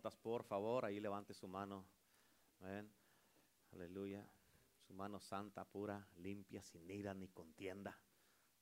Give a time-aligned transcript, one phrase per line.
[0.00, 1.84] por favor, ahí levante su mano.
[2.60, 2.90] Amén.
[3.72, 4.26] Aleluya.
[4.86, 7.98] Su mano santa, pura, limpia, sin ira ni contienda.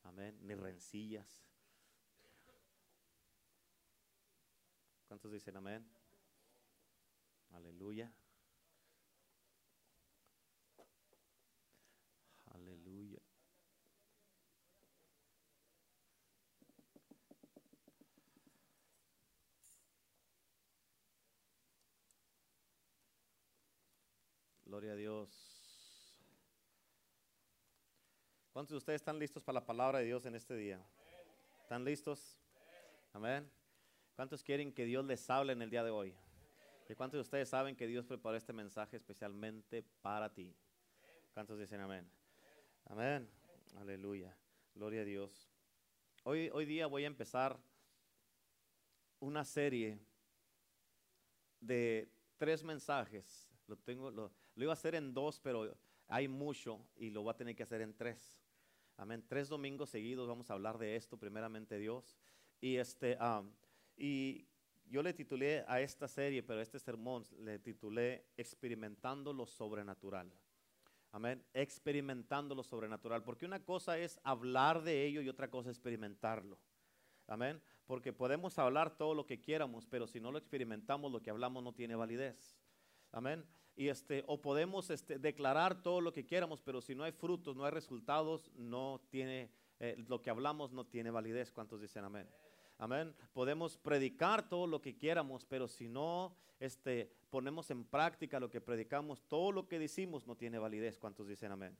[0.02, 0.38] Amén.
[0.42, 1.44] Ni rencillas.
[5.06, 5.88] ¿Cuántos dicen amén?
[7.50, 8.12] Aleluya.
[12.52, 13.22] Aleluya.
[24.78, 25.28] Gloria a Dios.
[28.52, 30.80] ¿Cuántos de ustedes están listos para la palabra de Dios en este día?
[31.62, 32.38] ¿Están listos?
[33.12, 33.50] Amén.
[34.14, 36.14] ¿Cuántos quieren que Dios les hable en el día de hoy?
[36.88, 40.54] ¿Y cuántos de ustedes saben que Dios preparó este mensaje especialmente para ti?
[41.34, 42.08] ¿Cuántos dicen amén?
[42.84, 43.28] Amén.
[43.78, 44.38] Aleluya.
[44.76, 45.50] Gloria a Dios.
[46.22, 47.58] Hoy, hoy día voy a empezar
[49.18, 49.98] una serie
[51.58, 53.50] de tres mensajes.
[53.66, 55.72] Lo tengo, lo, lo iba a hacer en dos, pero
[56.08, 58.42] hay mucho y lo voy a tener que hacer en tres.
[58.96, 59.24] Amén.
[59.28, 62.18] Tres domingos seguidos vamos a hablar de esto, primeramente Dios.
[62.60, 63.16] Y este,
[63.96, 64.48] y
[64.86, 70.28] yo le titulé a esta serie, pero este sermón le titulé Experimentando lo sobrenatural.
[71.12, 71.40] Amén.
[71.54, 73.22] Experimentando lo sobrenatural.
[73.22, 76.58] Porque una cosa es hablar de ello y otra cosa es experimentarlo.
[77.28, 77.62] Amén.
[77.86, 81.62] Porque podemos hablar todo lo que quieramos, pero si no lo experimentamos, lo que hablamos
[81.62, 82.58] no tiene validez.
[83.12, 83.46] Amén
[83.78, 87.54] y este, o podemos este, declarar todo lo que quieramos, pero si no hay frutos,
[87.54, 91.52] no hay resultados, no tiene, eh, lo que hablamos no tiene validez.
[91.52, 92.28] ¿Cuántos dicen amén?
[92.78, 93.14] Amén.
[93.32, 98.60] Podemos predicar todo lo que quieramos, pero si no este, ponemos en práctica lo que
[98.60, 100.98] predicamos, todo lo que decimos no tiene validez.
[100.98, 101.78] ¿Cuántos dicen amén?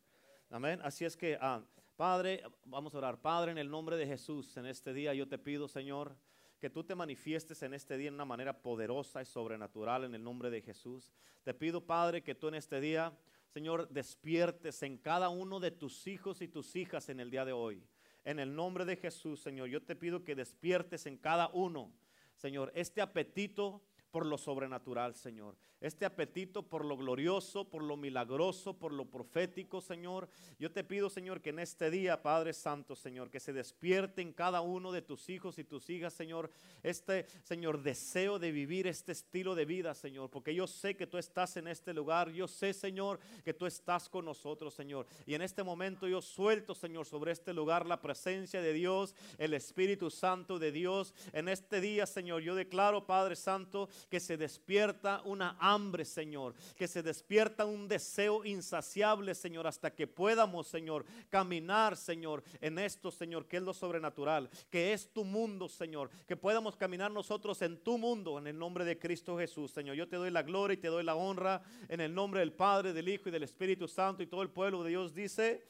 [0.50, 0.78] Amén.
[0.84, 1.64] Así es que, ah,
[1.96, 3.20] Padre, vamos a orar.
[3.20, 6.14] Padre, en el nombre de Jesús, en este día yo te pido, Señor,
[6.60, 10.22] que tú te manifiestes en este día en una manera poderosa y sobrenatural en el
[10.22, 11.12] nombre de Jesús.
[11.44, 16.06] Te pido, Padre, que tú en este día, Señor, despiertes en cada uno de tus
[16.06, 17.82] hijos y tus hijas en el día de hoy.
[18.24, 21.92] En el nombre de Jesús, Señor, yo te pido que despiertes en cada uno,
[22.36, 28.74] Señor, este apetito por lo sobrenatural, Señor este apetito por lo glorioso, por lo milagroso,
[28.74, 30.28] por lo profético, Señor.
[30.58, 34.32] Yo te pido, Señor, que en este día, Padre Santo, Señor, que se despierte en
[34.32, 36.50] cada uno de tus hijos y tus hijas, Señor,
[36.82, 41.16] este, Señor, deseo de vivir este estilo de vida, Señor, porque yo sé que tú
[41.16, 45.06] estás en este lugar, yo sé, Señor, que tú estás con nosotros, Señor.
[45.26, 49.54] Y en este momento yo suelto, Señor, sobre este lugar la presencia de Dios, el
[49.54, 51.14] Espíritu Santo de Dios.
[51.32, 56.88] En este día, Señor, yo declaro, Padre Santo, que se despierta una hambre, Señor, que
[56.88, 63.46] se despierta un deseo insaciable, Señor, hasta que podamos, Señor, caminar, Señor, en esto, Señor,
[63.46, 67.98] que es lo sobrenatural, que es tu mundo, Señor, que podamos caminar nosotros en tu
[67.98, 69.96] mundo, en el nombre de Cristo Jesús, Señor.
[69.96, 72.92] Yo te doy la gloria y te doy la honra en el nombre del Padre,
[72.92, 75.66] del Hijo y del Espíritu Santo y todo el pueblo de Dios dice.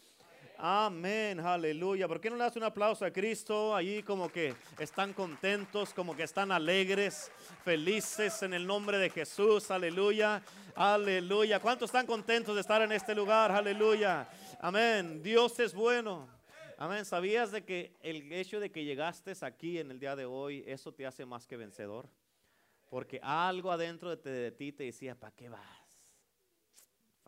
[0.61, 2.09] Amén, aleluya.
[2.09, 3.77] ¿Por qué no le das un aplauso a Cristo?
[3.77, 7.31] Allí como que están contentos, como que están alegres,
[7.63, 10.43] felices en el nombre de Jesús, aleluya,
[10.75, 11.61] aleluya.
[11.61, 13.53] ¿Cuántos están contentos de estar en este lugar?
[13.53, 14.29] Aleluya.
[14.59, 15.23] Amén.
[15.23, 16.29] Dios es bueno.
[16.77, 17.05] Amén.
[17.05, 20.93] ¿Sabías de que el hecho de que llegaste aquí en el día de hoy, eso
[20.93, 22.09] te hace más que vencedor?
[22.91, 25.78] Porque algo adentro de, ti te decía, ¿para qué vas?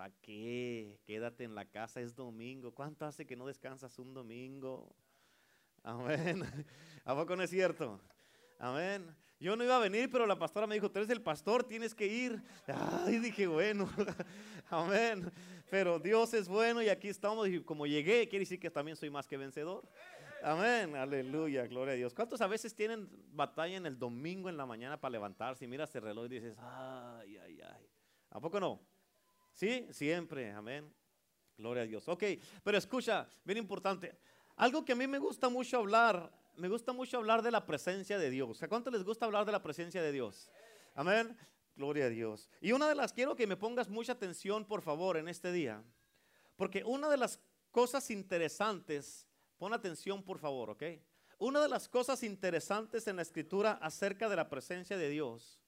[0.00, 0.98] ¿Para qué?
[1.04, 2.72] Quédate en la casa, es domingo.
[2.72, 4.96] ¿Cuánto hace que no descansas un domingo?
[5.82, 6.42] Amén.
[7.04, 8.00] ¿A poco no es cierto?
[8.58, 9.14] Amén.
[9.38, 11.94] Yo no iba a venir, pero la pastora me dijo, tú eres el pastor, tienes
[11.94, 12.42] que ir.
[12.66, 13.90] Ay, dije, bueno,
[14.70, 15.30] amén.
[15.68, 19.10] Pero Dios es bueno y aquí estamos y como llegué, quiere decir que también soy
[19.10, 19.86] más que vencedor.
[20.42, 22.14] Amén, aleluya, gloria a Dios.
[22.14, 25.94] ¿Cuántos a veces tienen batalla en el domingo en la mañana para levantarse y miras
[25.94, 27.86] el reloj y dices, ay, ay, ay?
[28.30, 28.80] ¿A poco no?
[29.52, 30.92] Sí, siempre, amén.
[31.56, 32.08] Gloria a Dios.
[32.08, 32.24] Ok,
[32.62, 34.18] pero escucha, bien importante.
[34.56, 38.18] Algo que a mí me gusta mucho hablar, me gusta mucho hablar de la presencia
[38.18, 38.62] de Dios.
[38.62, 40.50] ¿A cuánto les gusta hablar de la presencia de Dios?
[40.94, 41.36] Amén.
[41.76, 42.50] Gloria a Dios.
[42.60, 45.82] Y una de las, quiero que me pongas mucha atención, por favor, en este día.
[46.56, 49.26] Porque una de las cosas interesantes,
[49.56, 50.82] pon atención, por favor, ¿ok?
[51.38, 55.59] Una de las cosas interesantes en la escritura acerca de la presencia de Dios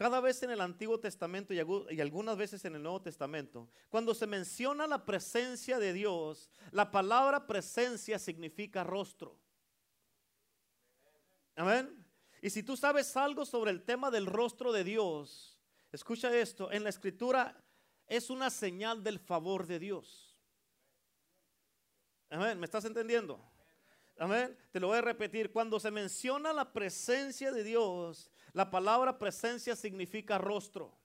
[0.00, 4.26] cada vez en el Antiguo Testamento y algunas veces en el Nuevo Testamento, cuando se
[4.26, 9.38] menciona la presencia de Dios, la palabra presencia significa rostro.
[11.54, 12.02] Amén.
[12.40, 15.60] Y si tú sabes algo sobre el tema del rostro de Dios,
[15.92, 17.62] escucha esto, en la escritura
[18.06, 20.34] es una señal del favor de Dios.
[22.30, 23.38] Amén, ¿me estás entendiendo?
[24.20, 24.54] Amén.
[24.70, 25.50] Te lo voy a repetir.
[25.50, 30.96] Cuando se menciona la presencia de Dios, la palabra presencia significa rostro.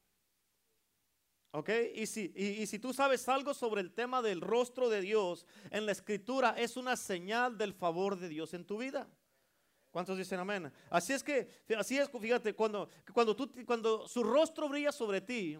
[1.51, 1.69] ¿Ok?
[1.93, 5.85] Y si, y si tú sabes algo sobre el tema del rostro de Dios, en
[5.85, 9.07] la escritura es una señal del favor de Dios en tu vida.
[9.95, 10.69] ¿Cuántos dicen amén?
[10.89, 11.47] Así es que,
[11.77, 15.57] así es, fíjate, cuando, cuando, tú, cuando su rostro brilla sobre ti,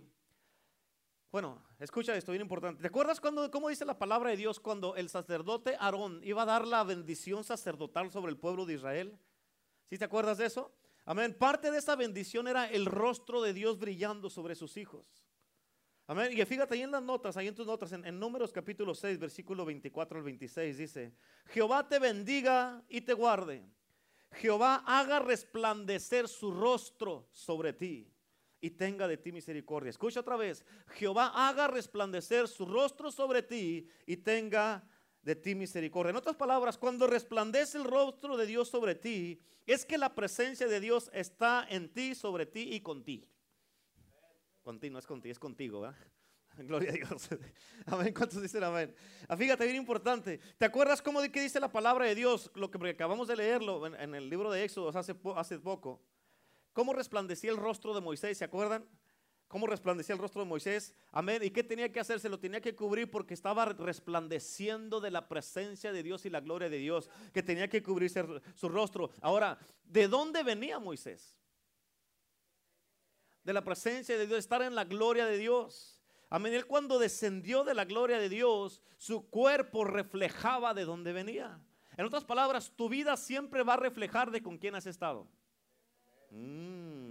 [1.32, 2.82] bueno, escucha esto, bien importante.
[2.82, 6.46] ¿Te acuerdas cuando, cómo dice la palabra de Dios cuando el sacerdote Aarón iba a
[6.46, 9.18] dar la bendición sacerdotal sobre el pueblo de Israel?
[9.90, 10.70] ¿Sí te acuerdas de eso?
[11.06, 11.36] Amén.
[11.36, 15.06] Parte de esa bendición era el rostro de Dios brillando sobre sus hijos.
[16.08, 16.32] Amén.
[16.38, 19.66] Y fíjate ahí en las notas, ahí en tus notas, en, Números capítulo 6, versículo
[19.66, 21.14] 24 al 26, dice,
[21.48, 23.64] Jehová te bendiga y te guarde.
[24.32, 28.12] Jehová haga resplandecer su rostro sobre ti
[28.60, 29.92] y tenga de ti misericordia.
[29.92, 30.66] Escucha otra vez.
[30.88, 34.84] Jehová haga resplandecer su rostro sobre ti y tenga
[35.26, 36.12] de ti misericordia.
[36.12, 40.68] En otras palabras, cuando resplandece el rostro de Dios sobre ti, es que la presencia
[40.68, 43.28] de Dios está en ti, sobre ti y contigo.
[44.62, 45.98] Contigo, no es contigo, es contigo, ¿verdad?
[46.58, 47.28] Gloria a Dios.
[47.88, 48.14] Amén.
[48.14, 48.96] ¿Cuántos dicen amén?
[49.28, 50.40] Ah, fíjate, bien importante.
[50.60, 52.52] ¿Te acuerdas cómo de dice la palabra de Dios?
[52.54, 56.02] Lo que acabamos de leerlo en, el libro de Éxodo hace, hace poco.
[56.72, 58.38] ¿Cómo resplandecía el rostro de Moisés?
[58.38, 58.86] ¿Se acuerdan?
[59.48, 60.94] ¿Cómo resplandecía el rostro de Moisés?
[61.12, 61.42] Amén.
[61.44, 62.20] ¿Y qué tenía que hacer?
[62.20, 66.42] Se lo tenía que cubrir porque estaba resplandeciendo de la presencia de Dios y la
[66.42, 68.26] gloria de Dios, que tenía que cubrirse
[68.56, 69.12] su rostro.
[69.22, 71.38] Ahora, ¿de dónde venía Moisés?
[73.44, 76.02] De la presencia de Dios, estar en la gloria de Dios.
[76.30, 76.54] Amén.
[76.54, 81.62] Él cuando descendió de la gloria de Dios, su cuerpo reflejaba de dónde venía.
[81.98, 85.28] En otras palabras, tu vida siempre va a reflejar de con quién has estado.
[86.32, 87.05] Mm.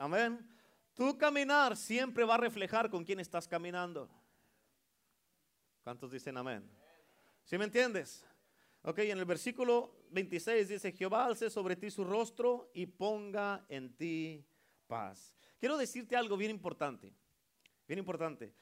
[0.00, 0.40] Amén.
[0.94, 4.08] Tu caminar siempre va a reflejar con quién estás caminando.
[5.82, 6.66] ¿Cuántos dicen amén?
[7.44, 8.24] ¿Sí me entiendes?
[8.80, 13.94] Ok, en el versículo 26 dice, Jehová alce sobre ti su rostro y ponga en
[13.94, 14.42] ti
[14.86, 15.36] paz.
[15.58, 17.12] Quiero decirte algo bien importante,
[17.86, 18.54] bien importante.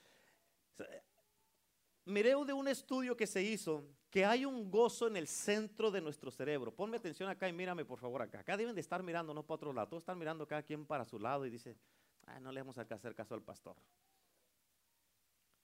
[2.05, 6.01] Miré de un estudio que se hizo que hay un gozo en el centro de
[6.01, 6.75] nuestro cerebro.
[6.75, 8.41] Ponme atención acá y mírame por favor acá.
[8.41, 9.89] Acá deben de estar mirando, no para otro lado.
[9.89, 11.77] Todos están mirando cada quien para su lado y dice,
[12.41, 13.77] no le vamos a hacer caso al pastor.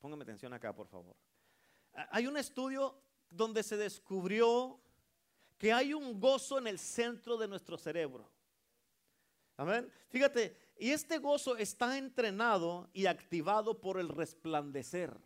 [0.01, 1.17] Póngame atención acá, por favor.
[2.11, 3.01] Hay un estudio
[3.31, 4.81] donde se descubrió
[5.57, 8.31] que hay un gozo en el centro de nuestro cerebro.
[9.57, 9.91] Amén.
[10.11, 15.17] Fíjate, y este gozo está entrenado y activado por el resplandecer.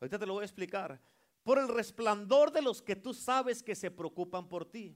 [0.00, 1.00] Ahorita te lo voy a explicar.
[1.48, 4.94] Por el resplandor de los que tú sabes que se preocupan por ti.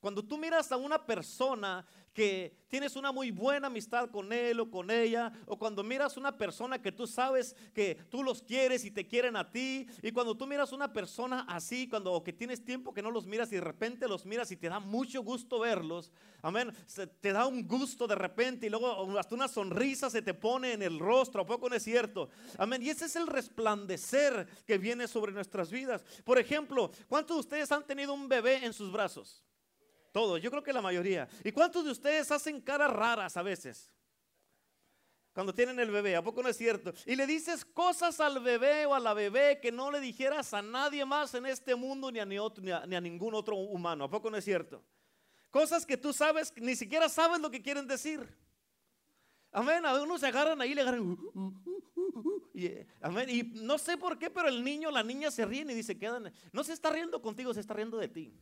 [0.00, 1.84] Cuando tú miras a una persona
[2.14, 6.36] que tienes una muy buena amistad con él o con ella, o cuando miras una
[6.36, 10.36] persona que tú sabes que tú los quieres y te quieren a ti, y cuando
[10.36, 13.56] tú miras una persona así, cuando o que tienes tiempo que no los miras y
[13.56, 16.12] de repente los miras y te da mucho gusto verlos,
[16.42, 16.72] amén,
[17.20, 20.82] te da un gusto de repente y luego hasta una sonrisa se te pone en
[20.82, 22.28] el rostro, ¿a poco no es cierto?
[22.58, 26.04] Amén, y ese es el resplandecer que viene sobre nuestras vidas.
[26.24, 29.44] Por ejemplo, ¿cuántos de ustedes han tenido un bebé en sus brazos?
[30.14, 31.26] Todos, yo creo que la mayoría.
[31.42, 33.90] ¿Y cuántos de ustedes hacen caras raras a veces?
[35.32, 36.94] Cuando tienen el bebé, ¿a poco no es cierto?
[37.04, 40.62] Y le dices cosas al bebé o a la bebé que no le dijeras a
[40.62, 44.36] nadie más en este mundo ni a, ni, a, ningún otro humano, ¿a poco no
[44.36, 44.84] es cierto?
[45.50, 48.24] Cosas que tú sabes, ni siquiera sabes lo que quieren decir.
[49.50, 51.00] Amén, a uno se agarran ahí, le agarran.
[51.00, 51.52] Uh, uh,
[51.96, 53.28] uh, y, amén.
[53.28, 56.32] Y no sé por qué, pero el niño, la niña se ríen y dice, quedan.
[56.52, 58.32] No se está riendo contigo, se está riendo de ti.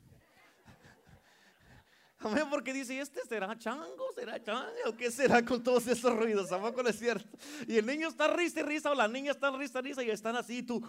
[2.24, 4.12] Amén, porque dice, ¿este será chango?
[4.14, 4.70] ¿Será chango?
[4.86, 6.52] ¿O qué será con todos esos ruidos?
[6.52, 7.28] ¿A poco es cierto?
[7.66, 10.10] Y el niño está risa y risa, o la niña está risa y risa, y
[10.10, 10.80] están así, tú.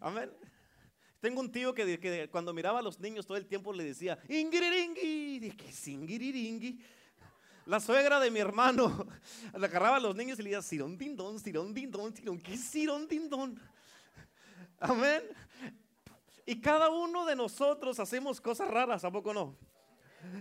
[0.00, 0.30] Amén.
[1.20, 4.18] Tengo un tío que, que, cuando miraba a los niños todo el tiempo le decía,
[4.28, 5.52] ingiriringui.
[5.56, 6.80] ¿Qué es ingiriringui?
[7.66, 9.06] La suegra de mi hermano
[9.56, 12.64] le agarraba a los niños y le decía, sirón dindón, sirón dindón, sirón, ¿qué es
[12.64, 13.60] sirón dindón?
[14.80, 15.22] Amén.
[16.44, 19.56] Y cada uno de nosotros hacemos cosas raras, ¿a poco no?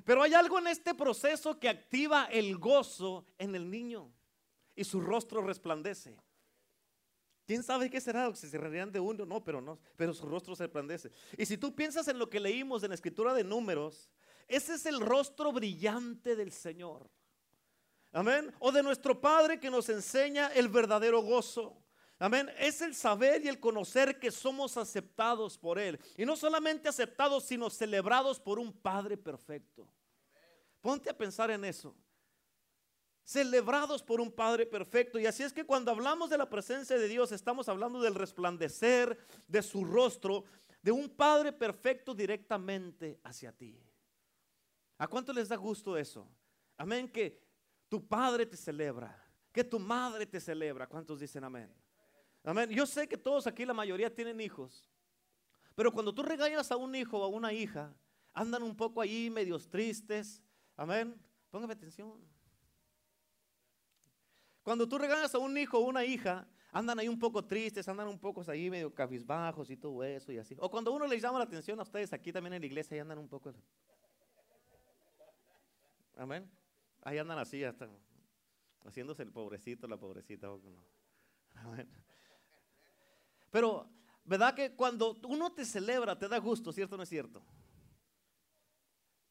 [0.05, 4.11] Pero hay algo en este proceso que activa el gozo en el niño
[4.75, 6.15] y su rostro resplandece.
[7.45, 8.33] ¿Quién sabe qué será?
[8.35, 11.11] Si se reirían de uno, no, pero no, pero su rostro se resplandece.
[11.37, 14.09] Y si tú piensas en lo que leímos en la escritura de números,
[14.47, 17.09] ese es el rostro brillante del Señor.
[18.13, 18.53] Amén.
[18.59, 21.80] O de nuestro Padre que nos enseña el verdadero gozo.
[22.21, 22.51] Amén.
[22.59, 25.99] Es el saber y el conocer que somos aceptados por Él.
[26.15, 29.91] Y no solamente aceptados, sino celebrados por un Padre perfecto.
[30.81, 31.95] Ponte a pensar en eso.
[33.23, 35.17] Celebrados por un Padre perfecto.
[35.17, 39.17] Y así es que cuando hablamos de la presencia de Dios, estamos hablando del resplandecer
[39.47, 40.43] de su rostro,
[40.83, 43.81] de un Padre perfecto directamente hacia ti.
[44.99, 46.29] ¿A cuánto les da gusto eso?
[46.77, 47.41] Amén, que
[47.89, 49.19] tu padre te celebra,
[49.51, 50.85] que tu madre te celebra.
[50.85, 51.80] ¿Cuántos dicen amén?
[52.43, 52.69] Amén.
[52.69, 54.89] Yo sé que todos aquí, la mayoría tienen hijos.
[55.75, 57.93] Pero cuando tú regañas a un hijo o a una hija,
[58.33, 60.41] andan un poco ahí medios tristes.
[60.75, 61.15] Amén.
[61.49, 62.19] Póngame atención.
[64.63, 68.07] Cuando tú regañas a un hijo o una hija, andan ahí un poco tristes, andan
[68.07, 70.55] un poco ahí medio cabizbajos y todo eso y así.
[70.59, 72.99] O cuando uno les llama la atención a ustedes aquí también en la iglesia, ahí
[72.99, 73.53] andan un poco.
[76.15, 76.49] Amén.
[77.01, 77.89] Ahí andan así, hasta
[78.85, 80.47] haciéndose el pobrecito, la pobrecita.
[81.55, 81.89] Amén.
[83.51, 83.87] Pero,
[84.23, 87.43] ¿verdad que cuando uno te celebra, te da gusto, ¿cierto o no es cierto?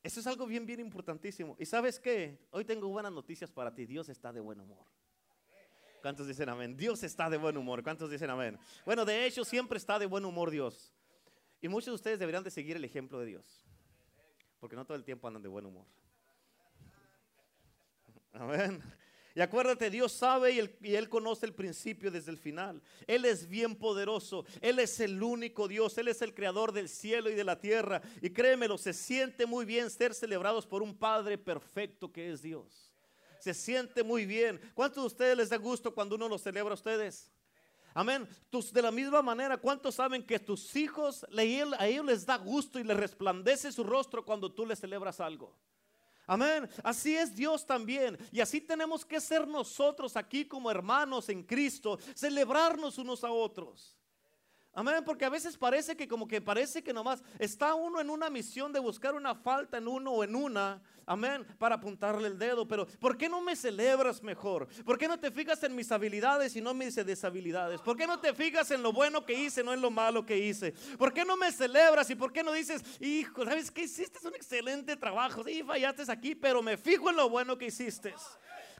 [0.03, 1.57] Eso es algo bien, bien importantísimo.
[1.59, 2.39] Y sabes qué?
[2.51, 3.85] Hoy tengo buenas noticias para ti.
[3.85, 4.87] Dios está de buen humor.
[6.01, 6.77] ¿Cuántos dicen amén?
[6.77, 7.83] Dios está de buen humor.
[7.83, 8.59] ¿Cuántos dicen amén?
[8.87, 10.95] Bueno, de hecho, siempre está de buen humor Dios.
[11.61, 13.67] Y muchos de ustedes deberían de seguir el ejemplo de Dios.
[14.59, 15.87] Porque no todo el tiempo andan de buen humor.
[18.33, 18.83] Amén.
[19.35, 22.83] Y acuérdate, Dios sabe y él, conoce el principio desde el final.
[23.07, 24.45] Él es bien poderoso.
[24.61, 25.97] Él es el único Dios.
[25.99, 28.03] Él es el creador del cielo y de la tierra.
[28.21, 32.93] Y créemelo, se siente muy bien ser celebrados por un Padre perfecto que es Dios.
[33.39, 34.61] Se siente muy bien.
[34.75, 37.31] ¿Cuántos de ustedes les da gusto cuando uno lo celebra a ustedes?
[37.95, 38.29] Amén.
[38.73, 42.85] de la misma manera, ¿cuántos saben que tus hijos, a ellos les da gusto y
[42.85, 45.57] les resplandece su rostro cuando tú les celebras algo?
[46.27, 46.69] Amén.
[46.83, 48.19] Así es Dios también.
[48.31, 54.00] Y así tenemos que ser nosotros aquí como hermanos en Cristo, celebrarnos unos a otros.
[54.73, 58.31] Amén, porque a veces parece que como que parece que nomás está uno en una
[58.31, 62.69] misión de buscar una falta en uno o en una, amén, para apuntarle el dedo.
[62.69, 64.69] Pero ¿por qué no me celebras mejor?
[64.85, 67.81] ¿Por qué no te fijas en mis habilidades y no mis deshabilidades?
[67.81, 70.39] ¿Por qué no te fijas en lo bueno que hice, no en lo malo que
[70.39, 70.73] hice?
[70.97, 73.83] ¿Por qué no me celebras y por qué no dices, hijo, ¿sabes qué?
[73.83, 78.15] Hiciste un excelente trabajo, sí, fallaste aquí, pero me fijo en lo bueno que hiciste.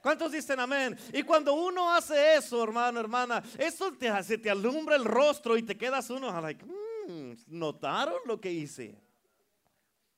[0.01, 0.97] ¿Cuántos dicen amén?
[1.13, 5.77] Y cuando uno hace eso, hermano, hermana, eso te te alumbra el rostro y te
[5.77, 8.99] quedas uno, like, mm, ¿notaron lo que hice?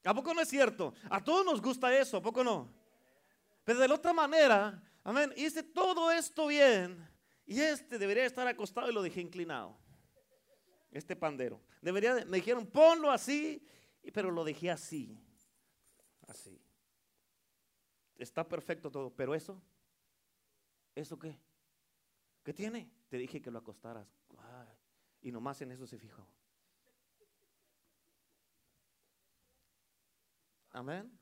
[0.06, 0.94] ¿A poco no es cierto?
[1.10, 2.70] A todos nos gusta eso, ¿a poco no?
[3.64, 7.06] Pero de la otra manera, amén, hice todo esto bien
[7.46, 9.78] y este debería estar acostado y lo dejé inclinado.
[10.92, 11.60] Este pandero.
[11.82, 13.66] Debería, me dijeron, ponlo así,
[14.14, 15.18] pero lo dejé así.
[16.28, 16.63] Así.
[18.18, 19.62] Está perfecto todo, pero eso
[20.96, 21.40] ¿Eso qué?
[22.44, 22.92] ¿Qué tiene?
[23.10, 24.08] Te dije que lo acostaras.
[25.22, 26.28] y nomás en eso se fijó.
[30.72, 31.18] Amén.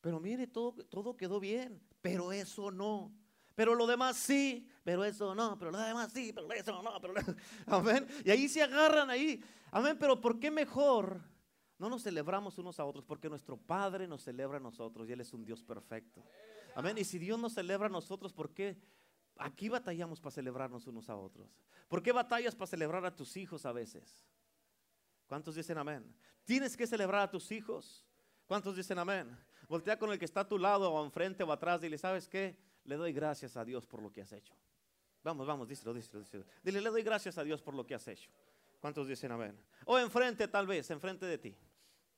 [0.00, 3.14] Pero mire, todo, todo quedó bien, pero eso no.
[3.54, 7.14] Pero lo demás sí, pero eso no, pero lo demás sí, pero eso no, pero
[7.66, 8.06] amén.
[8.24, 9.42] Y ahí se agarran ahí.
[9.70, 11.22] Amén, pero ¿por qué mejor
[11.84, 13.04] no nos celebramos unos a otros?
[13.04, 16.24] Porque nuestro Padre nos celebra a nosotros y Él es un Dios perfecto.
[16.74, 16.96] Amén.
[16.96, 18.78] Y si Dios nos celebra a nosotros, ¿por qué
[19.36, 21.60] aquí batallamos para celebrarnos unos a otros?
[21.86, 24.24] ¿Por qué batallas para celebrar a tus hijos a veces?
[25.26, 26.16] ¿Cuántos dicen amén?
[26.44, 28.06] Tienes que celebrar a tus hijos.
[28.46, 29.36] ¿Cuántos dicen amén?
[29.68, 31.82] Voltea con el que está a tu lado o enfrente o atrás.
[31.82, 32.56] Dile, ¿sabes qué?
[32.84, 34.54] Le doy gracias a Dios por lo que has hecho.
[35.22, 36.46] Vamos, vamos, díselo, díselo, díselo.
[36.62, 38.30] Dile, le doy gracias a Dios por lo que has hecho.
[38.80, 39.54] ¿Cuántos dicen amén?
[39.84, 41.56] O enfrente tal vez, enfrente de ti.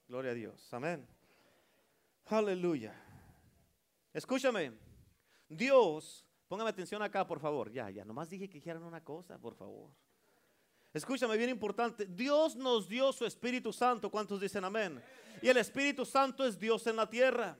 [0.08, 0.72] Gloria a Dios.
[0.72, 1.06] Amén.
[2.26, 2.94] Aleluya.
[4.12, 4.72] Escúchame,
[5.48, 7.70] Dios, póngame atención acá, por favor.
[7.70, 9.90] Ya, ya, nomás dije que dijeran una cosa, por favor.
[10.92, 12.06] Escúchame, bien importante.
[12.06, 14.10] Dios nos dio su Espíritu Santo.
[14.10, 15.02] ¿Cuántos dicen amén?
[15.42, 17.58] Y el Espíritu Santo es Dios en la tierra.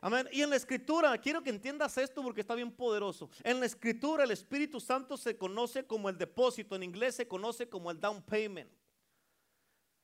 [0.00, 0.28] Amén.
[0.30, 3.30] Y en la escritura, quiero que entiendas esto porque está bien poderoso.
[3.42, 6.76] En la escritura el Espíritu Santo se conoce como el depósito.
[6.76, 8.70] En inglés se conoce como el down payment.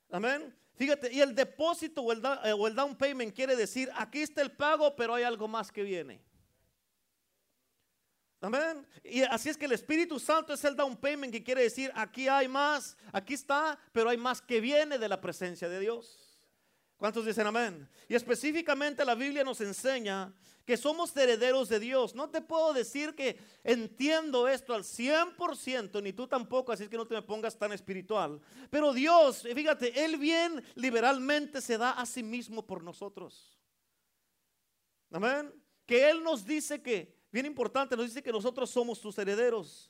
[0.09, 0.55] Amén.
[0.75, 4.41] Fíjate, y el depósito o el, eh, o el down payment quiere decir, aquí está
[4.41, 6.21] el pago, pero hay algo más que viene.
[8.41, 8.87] Amén.
[9.03, 12.29] Y así es que el Espíritu Santo es el down payment que quiere decir, aquí
[12.29, 16.28] hay más, aquí está, pero hay más que viene de la presencia de Dios.
[16.99, 17.87] ¿Cuántos dicen amén?
[18.09, 20.33] Y específicamente la Biblia nos enseña
[20.65, 22.13] que somos herederos de Dios.
[22.13, 27.07] No te puedo decir que entiendo esto al 100%, ni tú tampoco, así que no
[27.07, 28.41] te me pongas tan espiritual.
[28.69, 33.57] Pero Dios, fíjate, Él bien liberalmente se da a sí mismo por nosotros.
[35.09, 35.53] Amén.
[35.85, 39.89] Que Él nos dice que, bien importante, nos dice que nosotros somos sus herederos.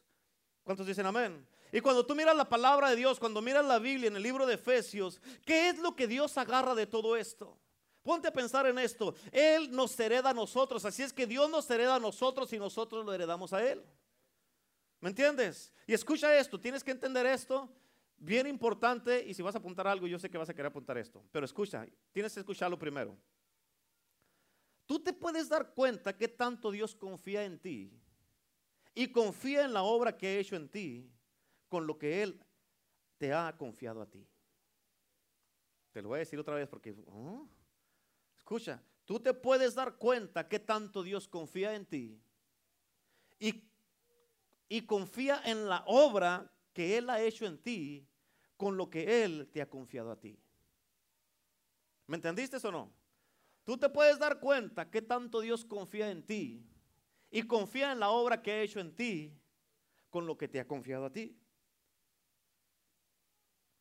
[0.64, 1.44] ¿Cuántos dicen amén?
[1.72, 4.46] Y cuando tú miras la palabra de Dios, cuando miras la Biblia en el libro
[4.46, 7.58] de Efesios, ¿qué es lo que Dios agarra de todo esto?
[8.02, 9.14] Ponte a pensar en esto.
[9.32, 10.84] Él nos hereda a nosotros.
[10.86, 13.84] Así es que Dios nos hereda a nosotros y nosotros lo heredamos a Él.
[15.00, 15.72] ¿Me entiendes?
[15.86, 16.60] Y escucha esto.
[16.60, 17.70] Tienes que entender esto.
[18.18, 19.24] Bien importante.
[19.28, 21.24] Y si vas a apuntar algo, yo sé que vas a querer apuntar esto.
[21.32, 21.86] Pero escucha.
[22.12, 23.16] Tienes que escucharlo primero.
[24.88, 27.94] tú te puedes dar cuenta que tanto Dios confía en ti
[28.96, 31.12] y confía en la obra que ha hecho en ti
[31.70, 32.44] con lo que Él
[33.18, 34.28] te ha confiado a ti.
[35.92, 37.48] Te lo voy a decir otra vez porque, oh,
[38.36, 42.22] escucha, tú te puedes dar cuenta que tanto Dios confía en ti
[43.40, 43.64] y,
[44.68, 48.08] y confía en la obra que Él ha hecho en ti
[48.58, 50.38] con lo que Él te ha confiado a ti.
[52.08, 52.92] ¿Me entendiste o no?
[53.64, 56.66] Tú te puedes dar cuenta que tanto Dios confía en ti
[57.30, 59.40] y confía en la obra que ha hecho en ti
[60.10, 61.38] con lo que te ha confiado a ti.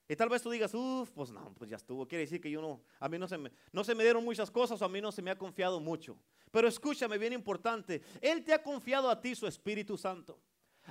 [0.08, 2.08] Y tal vez tú digas, uff, pues no, pues ya estuvo.
[2.08, 4.50] Quiere decir que yo no, a mí no se, me, no se me dieron muchas
[4.50, 6.16] cosas, o a mí no se me ha confiado mucho.
[6.50, 10.40] Pero escúchame, bien importante, Él te ha confiado a ti su Espíritu Santo.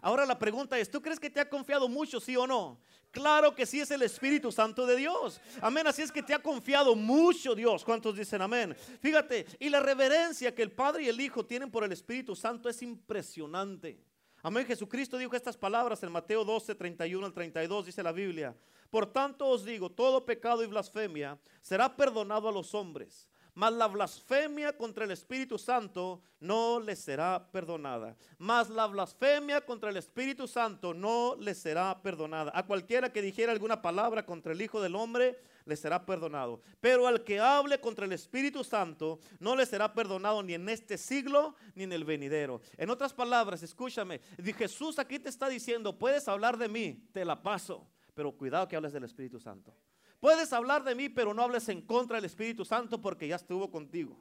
[0.01, 2.79] Ahora la pregunta es, ¿tú crees que te ha confiado mucho, sí o no?
[3.09, 5.41] Claro que sí es el Espíritu Santo de Dios.
[5.61, 7.83] Amén, así es que te ha confiado mucho Dios.
[7.83, 8.75] ¿Cuántos dicen amén?
[9.01, 12.69] Fíjate, y la reverencia que el Padre y el Hijo tienen por el Espíritu Santo
[12.69, 13.99] es impresionante.
[14.43, 18.55] Amén, Jesucristo dijo estas palabras en Mateo 12, 31 al 32, dice la Biblia.
[18.89, 23.27] Por tanto os digo, todo pecado y blasfemia será perdonado a los hombres
[23.57, 28.15] mas la blasfemia contra el Espíritu Santo no le será perdonada.
[28.37, 32.51] Mas la blasfemia contra el Espíritu Santo no le será perdonada.
[32.53, 36.61] A cualquiera que dijera alguna palabra contra el Hijo del Hombre, le será perdonado.
[36.79, 40.95] Pero al que hable contra el Espíritu Santo, no le será perdonado ni en este
[40.95, 42.61] siglo ni en el venidero.
[42.77, 44.21] En otras palabras, escúchame,
[44.55, 48.75] Jesús aquí te está diciendo, puedes hablar de mí, te la paso, pero cuidado que
[48.75, 49.71] hables del Espíritu Santo.
[50.19, 53.69] Puedes hablar de mí, pero no hables en contra del Espíritu Santo porque ya estuvo
[53.69, 54.19] contigo.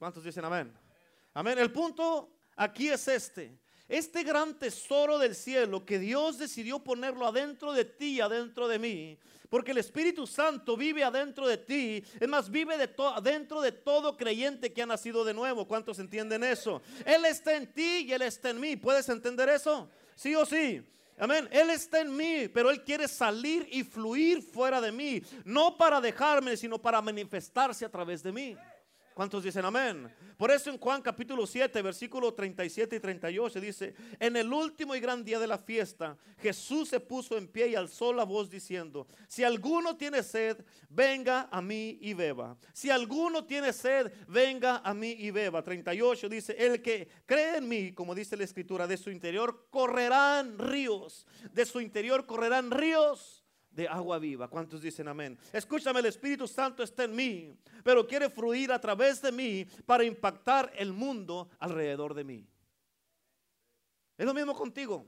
[0.00, 0.76] ¿Cuántos dicen amén?
[1.32, 1.60] Amén.
[1.60, 3.56] El punto aquí es este.
[3.86, 8.80] Este gran tesoro del cielo que Dios decidió ponerlo adentro de ti y adentro de
[8.80, 9.16] mí.
[9.48, 12.02] Porque el Espíritu Santo vive adentro de ti.
[12.18, 15.68] Es más, vive de adentro de todo creyente que ha nacido de nuevo.
[15.68, 16.82] ¿Cuántos entienden eso?
[17.06, 18.74] Él está en ti y Él está en mí.
[18.74, 19.88] ¿Puedes entender eso?
[20.16, 20.84] Sí o sí.
[21.18, 21.48] Amén.
[21.52, 25.22] Él está en mí, pero Él quiere salir y fluir fuera de mí.
[25.44, 28.56] No para dejarme, sino para manifestarse a través de mí.
[29.14, 30.10] ¿Cuántos dicen amén?
[30.38, 35.00] Por eso en Juan capítulo 7, versículo 37 y 38 dice, en el último y
[35.00, 39.06] gran día de la fiesta, Jesús se puso en pie y alzó la voz diciendo,
[39.28, 42.56] si alguno tiene sed, venga a mí y beba.
[42.72, 45.62] Si alguno tiene sed, venga a mí y beba.
[45.62, 50.58] 38 dice, el que cree en mí, como dice la escritura, de su interior correrán
[50.58, 53.41] ríos, de su interior correrán ríos
[53.72, 54.48] de agua viva.
[54.48, 55.38] ¿Cuántos dicen amén?
[55.52, 60.04] Escúchame, el Espíritu Santo está en mí, pero quiere fluir a través de mí para
[60.04, 62.46] impactar el mundo alrededor de mí.
[64.16, 65.06] Es lo mismo contigo.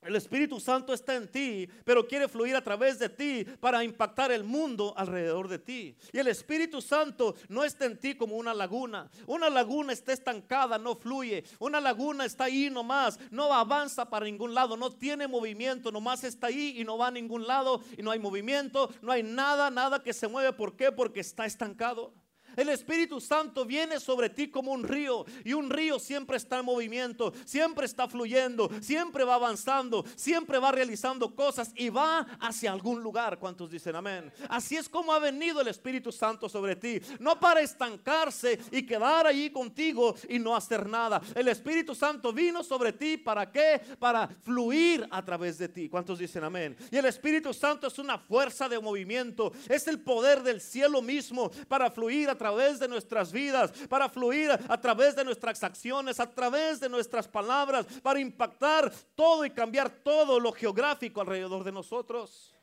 [0.00, 4.30] El Espíritu Santo está en ti, pero quiere fluir a través de ti para impactar
[4.30, 5.96] el mundo alrededor de ti.
[6.12, 9.10] Y el Espíritu Santo no está en ti como una laguna.
[9.26, 11.42] Una laguna está estancada, no fluye.
[11.58, 16.46] Una laguna está ahí nomás, no avanza para ningún lado, no tiene movimiento, nomás está
[16.46, 20.02] ahí y no va a ningún lado y no hay movimiento, no hay nada, nada
[20.02, 20.52] que se mueve.
[20.52, 20.92] ¿Por qué?
[20.92, 22.14] Porque está estancado.
[22.58, 26.64] El Espíritu Santo viene sobre ti como un río y un río siempre está en
[26.64, 33.00] movimiento, siempre está fluyendo, siempre va avanzando, siempre va realizando cosas y va hacia algún
[33.00, 33.38] lugar.
[33.38, 34.32] ¿Cuántos dicen amén?
[34.48, 39.28] Así es como ha venido el Espíritu Santo sobre ti, no para estancarse y quedar
[39.28, 41.22] allí contigo y no hacer nada.
[41.36, 43.80] El Espíritu Santo vino sobre ti para qué?
[44.00, 45.88] Para fluir a través de ti.
[45.88, 46.76] ¿Cuántos dicen amén?
[46.90, 51.52] Y el Espíritu Santo es una fuerza de movimiento, es el poder del cielo mismo
[51.68, 56.18] para fluir a través través de nuestras vidas, para fluir a través de nuestras acciones,
[56.18, 61.72] a través de nuestras palabras, para impactar todo y cambiar todo lo geográfico alrededor de
[61.72, 62.54] nosotros.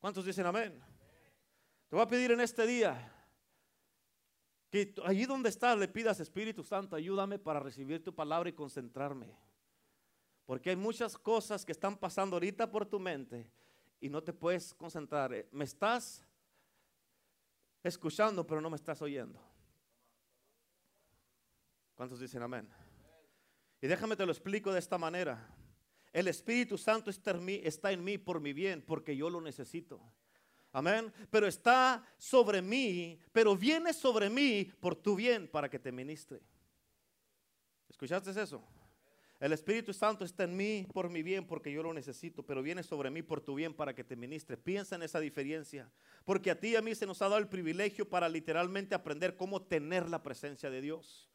[0.00, 0.82] ¿Cuántos dicen amén?
[1.88, 3.14] Te voy a pedir en este día
[4.68, 9.32] que allí donde estás le pidas Espíritu Santo, ayúdame para recibir tu palabra y concentrarme.
[10.44, 13.48] Porque hay muchas cosas que están pasando ahorita por tu mente
[14.00, 15.46] y no te puedes concentrar.
[15.52, 16.27] ¿Me estás
[17.82, 19.40] escuchando, pero no me estás oyendo.
[21.94, 22.68] ¿Cuántos dicen amén?
[23.80, 25.48] Y déjame te lo explico de esta manera.
[26.12, 30.00] El Espíritu Santo está en mí por mi bien, porque yo lo necesito.
[30.72, 31.12] Amén.
[31.30, 36.40] Pero está sobre mí, pero viene sobre mí por tu bien para que te ministre.
[37.88, 38.62] ¿Escuchaste eso?
[39.40, 42.82] El Espíritu Santo está en mí por mi bien porque yo lo necesito, pero viene
[42.82, 44.56] sobre mí por tu bien para que te ministre.
[44.56, 45.88] Piensa en esa diferencia,
[46.24, 49.36] porque a ti y a mí se nos ha dado el privilegio para literalmente aprender
[49.36, 51.27] cómo tener la presencia de Dios.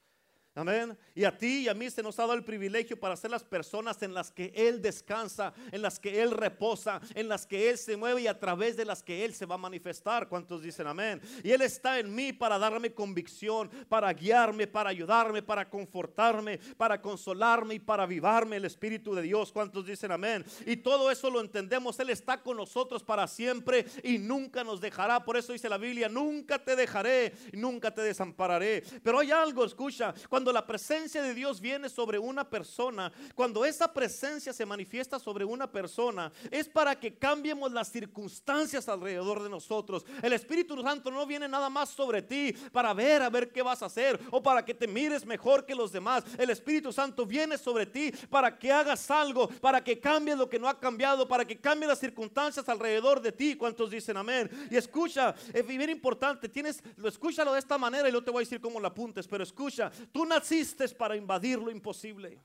[0.56, 0.96] Amén.
[1.16, 3.44] Y a ti y a mí se nos ha dado el privilegio para ser las
[3.44, 7.78] personas en las que Él descansa, en las que Él reposa, en las que Él
[7.80, 10.30] se mueve y a través de las que Él se va a manifestar.
[10.30, 11.20] ¿Cuántos dicen amén?
[11.44, 17.02] Y Él está en mí para darme convicción, para guiarme, para ayudarme, para confortarme, para
[17.02, 19.52] consolarme y para avivarme el Espíritu de Dios.
[19.52, 20.46] ¿Cuántos dicen amén?
[20.68, 22.00] Y todo eso lo entendemos.
[22.00, 25.26] Él está con nosotros para siempre y nunca nos dejará.
[25.26, 28.84] Por eso dice la Biblia, nunca te dejaré, nunca te desampararé.
[29.02, 33.64] Pero hay algo, escucha, cuando cuando la presencia de Dios viene sobre una persona, cuando
[33.64, 39.50] esa presencia se manifiesta sobre una persona, es para que cambiemos las circunstancias alrededor de
[39.50, 40.06] nosotros.
[40.22, 43.82] El Espíritu Santo no viene nada más sobre ti para ver a ver qué vas
[43.84, 46.26] a hacer o para que te mires mejor que los demás.
[46.38, 50.60] El Espíritu Santo viene sobre ti para que hagas algo, para que cambies lo que
[50.60, 53.56] no ha cambiado, para que cambie las circunstancias alrededor de ti.
[53.56, 54.50] ¿Cuántos dicen amén?
[54.70, 58.42] Y escucha, es bien importante, tienes, lo escúchalo de esta manera y luego te voy
[58.42, 62.42] a decir cómo lo apuntes, pero escucha, tú naciste para invadir lo imposible.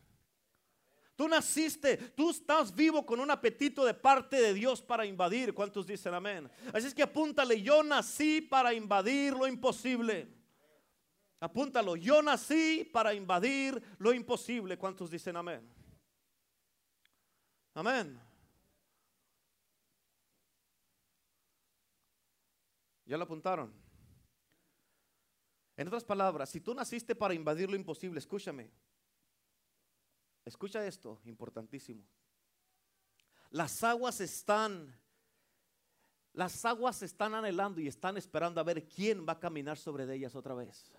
[1.17, 5.53] Tú naciste, tú estás vivo con un apetito de parte de Dios para invadir.
[5.53, 6.49] ¿Cuántos dicen amén?
[6.73, 10.29] Así es que apúntale, yo nací para invadir lo imposible.
[11.41, 14.79] Apúntalo, yo nací para invadir lo imposible.
[14.79, 15.69] ¿Cuántos dicen amén?
[17.75, 18.21] Amén.
[23.07, 23.73] ¿Ya lo apuntaron?
[25.79, 28.69] En otras palabras, si tú naciste para invadir lo imposible, escúchame.
[30.45, 32.03] Escucha esto, importantísimo.
[33.51, 34.93] Las aguas están,
[36.33, 40.35] las aguas están anhelando y están esperando a ver quién va a caminar sobre ellas
[40.35, 40.91] otra vez.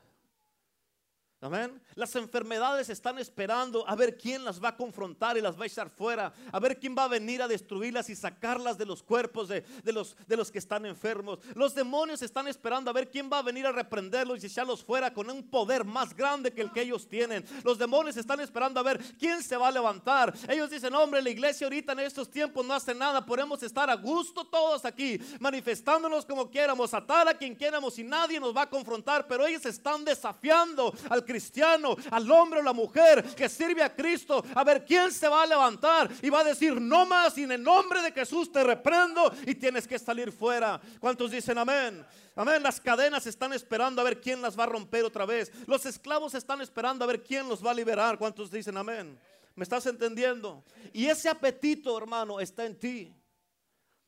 [1.41, 1.81] Amén.
[1.95, 5.67] Las enfermedades están esperando a ver quién las va a confrontar y las va a
[5.67, 6.33] echar fuera.
[6.51, 10.17] A ver quién va a venir a destruirlas y sacarlas de los cuerpos de, los,
[10.27, 11.39] de los que están enfermos.
[11.55, 15.13] Los demonios están esperando a ver quién va a venir a reprenderlos y echarlos fuera
[15.13, 17.45] con un poder más grande que el que ellos tienen.
[17.63, 20.33] Los demonios están esperando a ver quién se va a levantar.
[20.49, 23.25] Ellos dicen, hombre, la iglesia ahorita en estos tiempos no hace nada.
[23.25, 28.41] Podemos estar a gusto todos aquí, manifestándonos como quieramos, atar a quien quieramos y nadie
[28.41, 29.25] nos va a confrontar.
[29.25, 34.43] Pero ellos están desafiando al cristiano, al hombre o la mujer que sirve a Cristo,
[34.55, 37.51] a ver quién se va a levantar y va a decir, no más, y en
[37.51, 40.81] el nombre de Jesús te reprendo y tienes que salir fuera.
[40.99, 42.03] ¿Cuántos dicen amén?
[42.35, 45.51] Amén, las cadenas están esperando a ver quién las va a romper otra vez.
[45.67, 48.17] Los esclavos están esperando a ver quién los va a liberar.
[48.17, 49.19] ¿Cuántos dicen amén?
[49.53, 50.63] ¿Me estás entendiendo?
[50.93, 53.13] Y ese apetito, hermano, está en ti.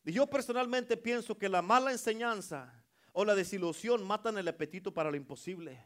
[0.03, 2.73] Y yo personalmente pienso que la mala enseñanza
[3.13, 5.85] o la desilusión matan el apetito para lo imposible.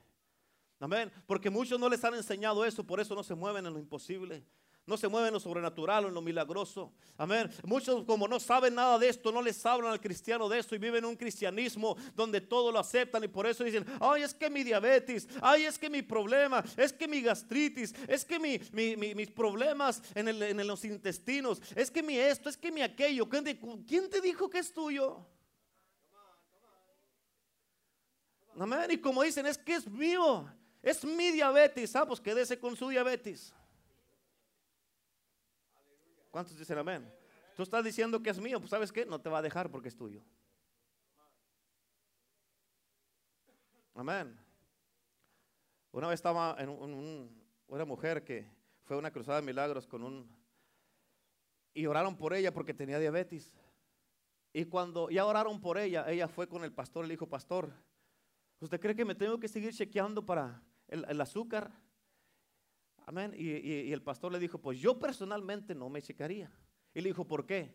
[0.80, 1.12] Amén.
[1.26, 4.44] Porque muchos no les han enseñado eso, por eso no se mueven en lo imposible.
[4.88, 6.94] No se mueven en lo sobrenatural o en lo milagroso.
[7.18, 7.50] Amén.
[7.64, 10.78] Muchos como no saben nada de esto, no les hablan al cristiano de esto y
[10.78, 14.64] viven un cristianismo donde todo lo aceptan y por eso dicen, ay, es que mi
[14.64, 18.60] diabetes, ay, es que mi problema, es que mi gastritis, es que mi,
[19.16, 23.28] mis problemas en, en, los intestinos, es que mi esto, es que mi aquello.
[23.28, 25.26] ¿Quién te dijo que es tuyo?
[28.60, 28.92] Amén.
[28.92, 30.48] Y como dicen, es que es mío.
[30.86, 31.96] Es mi diabetes.
[31.96, 33.52] Ah, pues quédese con su diabetes.
[36.30, 37.12] ¿Cuántos dicen amén?
[37.56, 39.88] Tú estás diciendo que es mío, pues sabes qué, no te va a dejar porque
[39.88, 40.22] es tuyo.
[43.96, 44.38] Amén.
[45.92, 48.48] Una vez estaba en una mujer que
[48.84, 50.30] fue a una cruzada de milagros con un...
[51.74, 53.52] Y oraron por ella porque tenía diabetes.
[54.54, 57.74] Y cuando ya oraron por ella, ella fue con el pastor le dijo, pastor,
[58.60, 61.72] ¿usted cree que me tengo que seguir chequeando para el, azúcar.
[63.06, 63.34] Amén.
[63.38, 66.52] Y, el pastor le dijo, pues yo personalmente no me checaría.
[66.94, 67.74] Y le dijo, ¿por qué?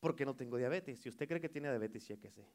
[0.00, 1.00] Porque no tengo diabetes.
[1.00, 2.46] Si usted cree que tiene diabetes, chequese.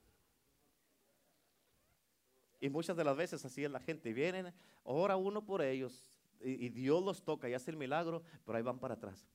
[2.59, 4.13] Y muchas de las veces así es la gente.
[4.13, 8.63] Vienen, ora uno por ellos y, Dios los toca y hace el milagro, pero ahí
[8.63, 9.25] van para atrás.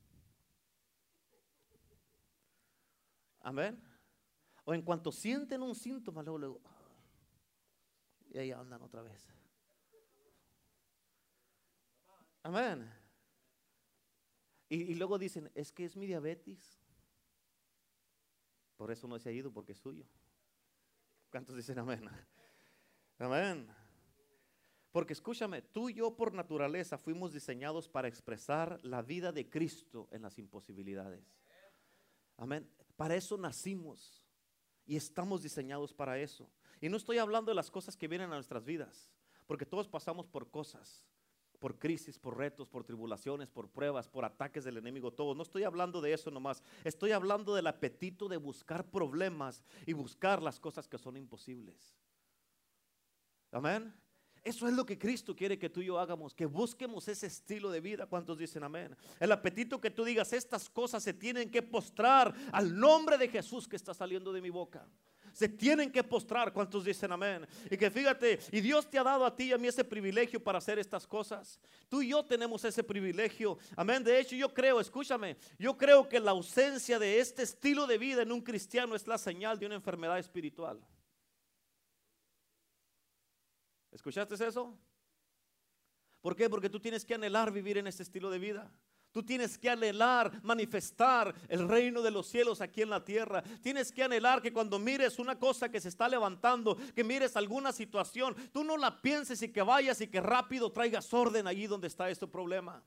[3.40, 3.80] Amén.
[4.64, 6.60] O en cuanto sienten un síntoma, luego, luego,
[8.30, 9.26] y ahí andan otra vez.
[12.48, 12.90] Amén.
[14.70, 16.80] Y, luego dicen, es que es mi diabetes.
[18.74, 20.06] Por eso no se ha ido, porque es suyo.
[21.30, 22.08] ¿Cuántos dicen amén?
[23.18, 23.68] Amén.
[24.92, 30.08] Porque escúchame, tú y yo por naturaleza fuimos diseñados para expresar la vida de Cristo
[30.10, 31.22] en las imposibilidades.
[32.38, 32.66] Amén.
[32.96, 34.24] Para eso nacimos
[34.86, 36.50] y estamos diseñados para eso.
[36.80, 39.10] Y no estoy hablando de las cosas que vienen a nuestras vidas,
[39.46, 41.04] porque todos pasamos por cosas
[41.58, 45.34] por crisis, por retos, por tribulaciones, por pruebas, por ataques del enemigo, todo.
[45.34, 46.62] No estoy hablando de eso nomás.
[46.84, 51.96] Estoy hablando del apetito de buscar problemas y buscar las cosas que son imposibles.
[53.50, 53.94] Amén.
[54.44, 57.70] Eso es lo que Cristo quiere que tú y yo hagamos, que busquemos ese estilo
[57.70, 58.06] de vida.
[58.06, 58.96] ¿Cuántos dicen amén?
[59.20, 63.66] El apetito que tú digas, estas cosas se tienen que postrar al nombre de Jesús
[63.66, 64.88] que está saliendo de mi boca.
[65.38, 66.52] Se tienen que postrar.
[66.52, 67.46] ¿Cuántos dicen amén?
[67.70, 70.42] Y que fíjate, y Dios te ha dado a ti y a mí ese privilegio
[70.42, 71.60] para hacer estas cosas.
[71.88, 73.56] Tú y yo tenemos ese privilegio.
[73.76, 74.02] Amén.
[74.02, 78.22] De hecho, yo creo, escúchame, yo creo que la ausencia de este estilo de vida
[78.22, 80.84] en un cristiano es la señal de una enfermedad espiritual.
[83.92, 84.76] ¿Escuchaste eso?
[86.20, 86.50] ¿Por qué?
[86.50, 88.72] Porque tú tienes que anhelar vivir en este estilo de vida.
[89.12, 93.42] Tú tienes que anhelar manifestar el reino de los cielos aquí en la tierra.
[93.62, 97.72] Tienes que anhelar que cuando mires una cosa que se está levantando, que mires alguna
[97.72, 101.88] situación, tú no la pienses y que vayas y que rápido traigas orden allí donde
[101.88, 102.82] está este problema.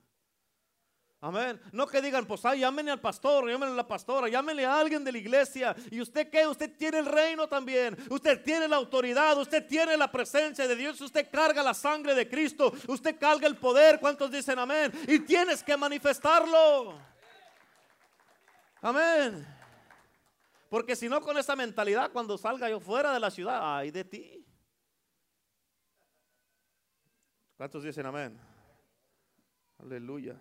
[1.24, 1.62] Amén.
[1.72, 5.04] No que digan, pues ay, llámenle al pastor, llámenle a la pastora, llámenle a alguien
[5.04, 5.76] de la iglesia.
[5.92, 6.48] ¿Y usted qué?
[6.48, 7.96] Usted tiene el reino también.
[8.10, 12.28] Usted tiene la autoridad, usted tiene la presencia de Dios, usted carga la sangre de
[12.28, 14.00] Cristo, usted carga el poder.
[14.00, 14.92] ¿Cuántos dicen amén?
[15.08, 17.00] Y tienes que manifestarlo.
[18.82, 19.46] Amén.
[20.70, 24.04] Porque si no con esa mentalidad, cuando salga yo fuera de la ciudad, ay de
[24.06, 24.44] ti.
[27.58, 28.40] ¿Cuántos dicen amén?
[29.78, 30.36] Aleluya.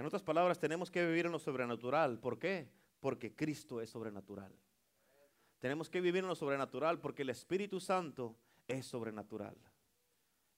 [0.00, 2.18] En otras palabras, tenemos que vivir en lo sobrenatural.
[2.18, 2.70] ¿Por qué?
[3.00, 4.50] Porque Cristo es sobrenatural.
[5.58, 8.34] Tenemos que vivir en lo sobrenatural porque el Espíritu Santo
[8.66, 9.54] es sobrenatural.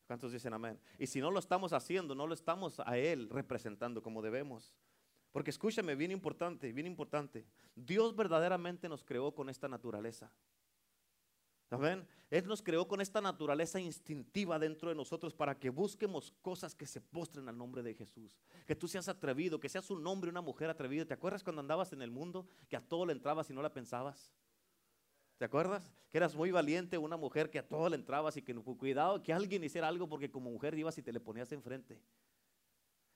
[0.07, 0.79] ¿Cuántos dicen amén?
[0.97, 4.77] Y si no lo estamos haciendo, no lo estamos a Él representando como debemos.
[5.33, 7.45] Porque escúchame, bien importante, bien importante.
[7.75, 10.31] Dios verdaderamente nos creó con esta naturaleza.
[11.73, 12.07] ¿Saben?
[12.29, 16.87] Él nos creó con esta naturaleza instintiva dentro de nosotros para que busquemos cosas que
[16.87, 18.39] se postren al nombre de Jesús.
[18.67, 21.07] Que tú seas atrevido, que seas un hombre, una mujer atrevido.
[21.07, 23.73] ¿Te acuerdas cuando andabas en el mundo que a todo le entrabas y no la
[23.73, 24.31] pensabas?
[25.39, 25.91] ¿Te acuerdas?
[26.11, 29.33] Que eras muy valiente, una mujer que a todo le entrabas y que cuidado que
[29.33, 32.03] alguien hiciera algo porque como mujer ibas y te le ponías enfrente.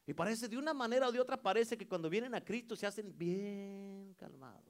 [0.07, 2.87] Y parece, de una manera o de otra, parece que cuando vienen a Cristo se
[2.87, 4.65] hacen bien calmados.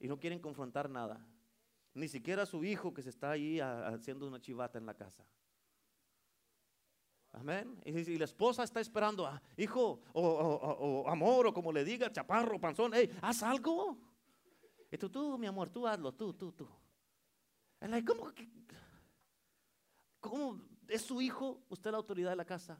[0.00, 1.24] Y no quieren confrontar nada.
[1.94, 5.24] Ni siquiera su hijo que se está ahí haciendo una chivata en la casa.
[7.32, 7.80] Amén.
[7.84, 12.92] Y, la esposa está esperando, a, hijo, o, amor, o como le diga, chaparro, panzón,
[12.94, 13.98] hey, haz algo.
[14.90, 16.68] Y tú, tú, mi amor, tú hazlo, tú, tú, tú.
[18.06, 18.32] ¿Cómo,
[20.20, 21.62] ¿Cómo es su hijo?
[21.70, 22.78] Usted la autoridad de la casa.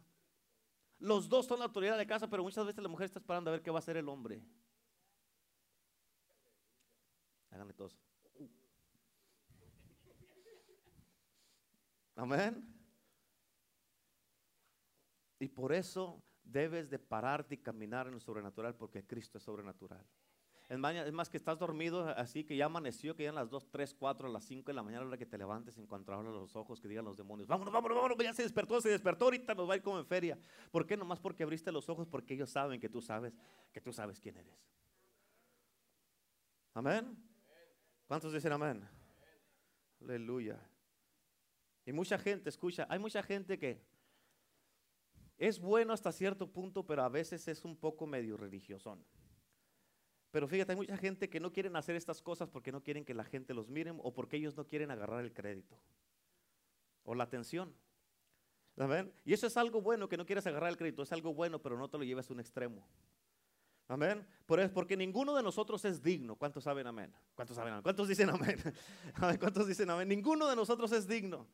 [0.99, 3.51] Los dos son la autoridad de la casa, pero muchas veces la mujer está esperando
[3.51, 4.45] a ver qué va a hacer el hombre.
[7.51, 7.99] Háganle todos.
[12.23, 12.65] Amén.
[15.41, 20.07] Y por eso debes de pararte y caminar en lo sobrenatural porque Cristo es sobrenatural.
[20.69, 24.29] Es más, que estás dormido así que ya amaneció, que ya las 2, 3, 4,
[24.29, 26.87] a las 5 de la mañana, hora que te levantes en cuanto los ojos, que
[26.87, 29.77] digan los demonios, vámonos, vámonos, vámonos, ya se despertó, se despertó, ahorita nos va a
[29.79, 30.39] ir como en feria.
[30.71, 30.97] ¿Por qué?
[30.97, 33.35] Nomás porque abriste los ojos, porque ellos saben que tú sabes,
[33.73, 34.65] que tú sabes quién eres.
[36.73, 37.21] Amén.
[38.07, 38.89] ¿Cuántos dicen amén?
[40.01, 40.72] Aleluya.
[41.85, 43.83] Y mucha gente, escucha, hay mucha gente que
[45.39, 48.97] es bueno hasta cierto punto, pero a veces es un poco medio religioso.
[50.31, 53.15] Pero fíjate, hay mucha gente que no quieren hacer estas cosas porque no quieren que
[53.15, 55.79] la gente los mire o porque ellos no quieren agarrar el crédito
[57.05, 57.75] o la atención.
[58.79, 59.13] ¿Amén?
[59.25, 61.77] Y eso es algo bueno que no quieres agarrar el crédito, es algo bueno, pero
[61.77, 62.87] no te lo lleves a un extremo.
[63.89, 64.27] Amén.
[64.47, 66.37] Porque ninguno de nosotros es digno.
[66.37, 67.13] ¿Cuántos saben amén?
[67.35, 67.83] ¿Cuántos saben amén?
[67.83, 68.59] ¿Cuántos dicen amén?
[69.39, 70.09] ¿Cuántos dicen amén?
[70.09, 71.47] Ninguno de nosotros es digno.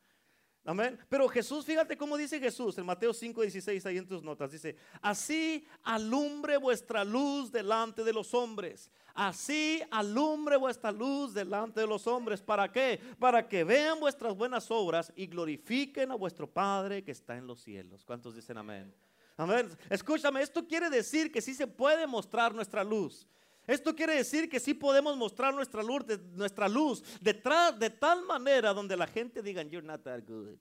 [0.69, 0.99] Amén.
[1.09, 4.51] Pero Jesús, fíjate cómo dice Jesús en Mateo 5, 16, ahí en tus notas.
[4.51, 8.91] Dice, así alumbre vuestra luz delante de los hombres.
[9.15, 12.43] Así alumbre vuestra luz delante de los hombres.
[12.43, 13.01] ¿Para qué?
[13.17, 17.61] Para que vean vuestras buenas obras y glorifiquen a vuestro Padre que está en los
[17.61, 18.05] cielos.
[18.05, 18.93] ¿Cuántos dicen amén?
[19.37, 19.75] Amén.
[19.89, 23.25] Escúchame, esto quiere decir que sí se puede mostrar nuestra luz.
[23.69, 28.73] Esto quiere decir que sí podemos mostrar nuestra luz, nuestra luz detrás de tal manera
[28.73, 30.57] donde la gente diga, you're not that good.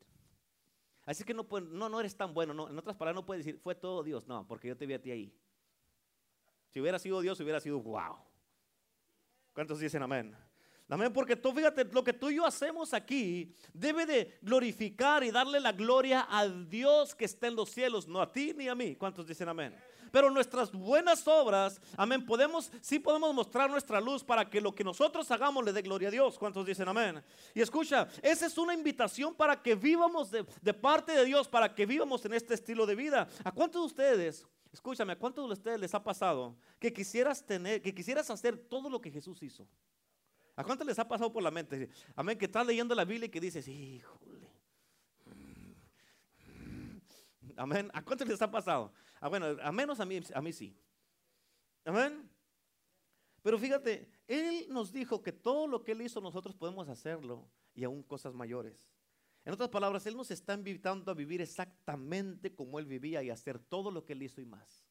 [1.07, 2.53] Así que no, no, no eres tan bueno.
[2.53, 4.27] No, en otras palabras, no puedes decir, fue todo Dios.
[4.27, 5.33] No, porque yo te vi a ti ahí.
[6.69, 8.19] Si hubiera sido Dios, hubiera sido wow.
[9.55, 10.37] ¿Cuántos dicen amén?
[10.91, 15.31] Amén, porque tú fíjate, lo que tú y yo hacemos aquí debe de glorificar y
[15.31, 18.75] darle la gloria al Dios que está en los cielos, no a ti ni a
[18.75, 18.97] mí.
[18.97, 19.75] ¿Cuántos dicen amén?
[20.11, 24.85] Pero nuestras buenas obras, amén, podemos, sí podemos mostrar nuestra luz para que lo que
[24.85, 26.39] nosotros hagamos le dé gloria a Dios.
[26.39, 27.23] ¿Cuántos dicen amén?
[27.55, 31.75] Y escucha, esa es una invitación para que vivamos de, de parte de Dios, para
[31.75, 33.29] que vivamos en este estilo de vida.
[33.45, 37.83] ¿A cuántos de ustedes, escúchame, a cuántos de ustedes les ha pasado que quisieras tener,
[37.83, 39.67] que quisieras hacer todo lo que Jesús hizo?
[40.57, 41.89] ¿A cuánto les ha pasado por la mente?
[42.17, 44.49] Amén, que estás leyendo la Biblia y que dices, híjole.
[47.59, 47.91] Amén.
[47.93, 48.93] ¿A cuánto les ha pasado?
[49.21, 50.77] Ah, bueno, a menos a mí, a mí sí.
[51.85, 52.29] Amén.
[53.43, 57.85] Pero fíjate, Él nos dijo que todo lo que Él hizo nosotros podemos hacerlo y
[57.85, 58.91] aún cosas mayores.
[59.45, 63.59] En otras palabras, Él nos está invitando a vivir exactamente como Él vivía y hacer
[63.59, 64.85] todo lo que Él hizo y más.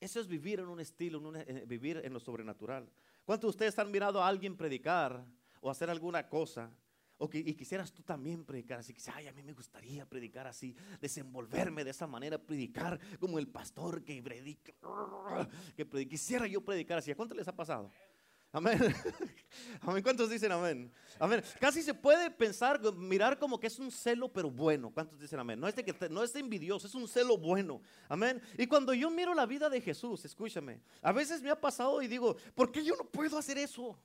[0.00, 2.88] Eso es vivir en un estilo, eh, vivir en lo sobrenatural.
[3.24, 5.26] ¿Cuántos de ustedes han mirado a alguien predicar
[5.60, 6.70] o hacer alguna cosa?
[7.18, 10.46] O que, y quisieras tú también predicar así, que ay, a mí me gustaría predicar
[10.46, 14.72] así, desenvolverme de esa manera, predicar como el pastor que predica,
[15.76, 17.10] que quisiera yo predicar así.
[17.10, 17.90] ¿A cuánto les ha pasado?
[18.50, 18.78] Amén.
[19.82, 20.02] Amén.
[20.02, 20.90] ¿Cuántos dicen amén?
[21.18, 21.42] Amén.
[21.60, 24.90] Casi se puede pensar, mirar como que es un celo, pero bueno.
[24.90, 25.60] ¿Cuántos dicen amén?
[25.60, 27.82] No es, de que, no es envidioso, es un celo bueno.
[28.08, 28.40] Amén.
[28.56, 32.08] Y cuando yo miro la vida de Jesús, escúchame, a veces me ha pasado y
[32.08, 33.98] digo, ¿por qué yo no puedo hacer eso?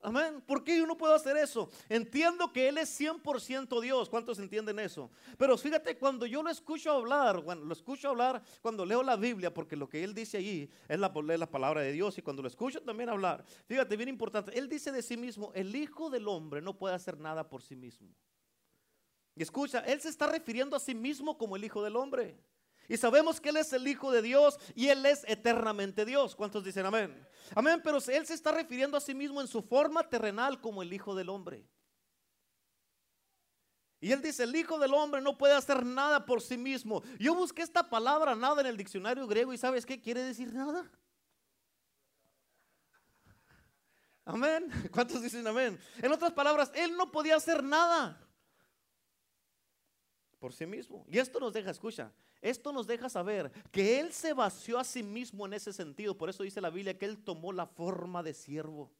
[0.00, 0.40] Amén.
[0.46, 1.68] ¿Por qué yo no puedo hacer eso?
[1.88, 4.08] Entiendo que Él es 100% Dios.
[4.08, 5.10] ¿Cuántos entienden eso?
[5.36, 9.52] Pero fíjate, cuando yo lo escucho hablar, cuando lo escucho hablar, cuando leo la Biblia,
[9.52, 12.42] porque lo que Él dice allí es la, es la palabra de Dios, y cuando
[12.42, 16.28] lo escucho también hablar, fíjate, bien importante, Él dice de sí mismo, el Hijo del
[16.28, 18.14] Hombre no puede hacer nada por sí mismo.
[19.34, 22.38] Y escucha, Él se está refiriendo a sí mismo como el Hijo del Hombre.
[22.88, 26.34] Y sabemos que Él es el Hijo de Dios y Él es eternamente Dios.
[26.34, 27.14] ¿Cuántos dicen amén?
[27.54, 30.92] Amén, pero Él se está refiriendo a sí mismo en su forma terrenal como el
[30.92, 31.66] Hijo del Hombre.
[34.00, 37.02] Y Él dice, el Hijo del Hombre no puede hacer nada por sí mismo.
[37.18, 40.88] Yo busqué esta palabra nada en el diccionario griego y ¿sabes qué quiere decir nada?
[44.24, 44.70] Amén.
[44.92, 45.80] ¿Cuántos dicen amén?
[45.96, 48.20] En otras palabras, Él no podía hacer nada
[50.38, 51.04] por sí mismo.
[51.08, 55.02] Y esto nos deja, escucha, esto nos deja saber que Él se vació a sí
[55.02, 56.16] mismo en ese sentido.
[56.16, 58.90] Por eso dice la Biblia que Él tomó la forma de siervo.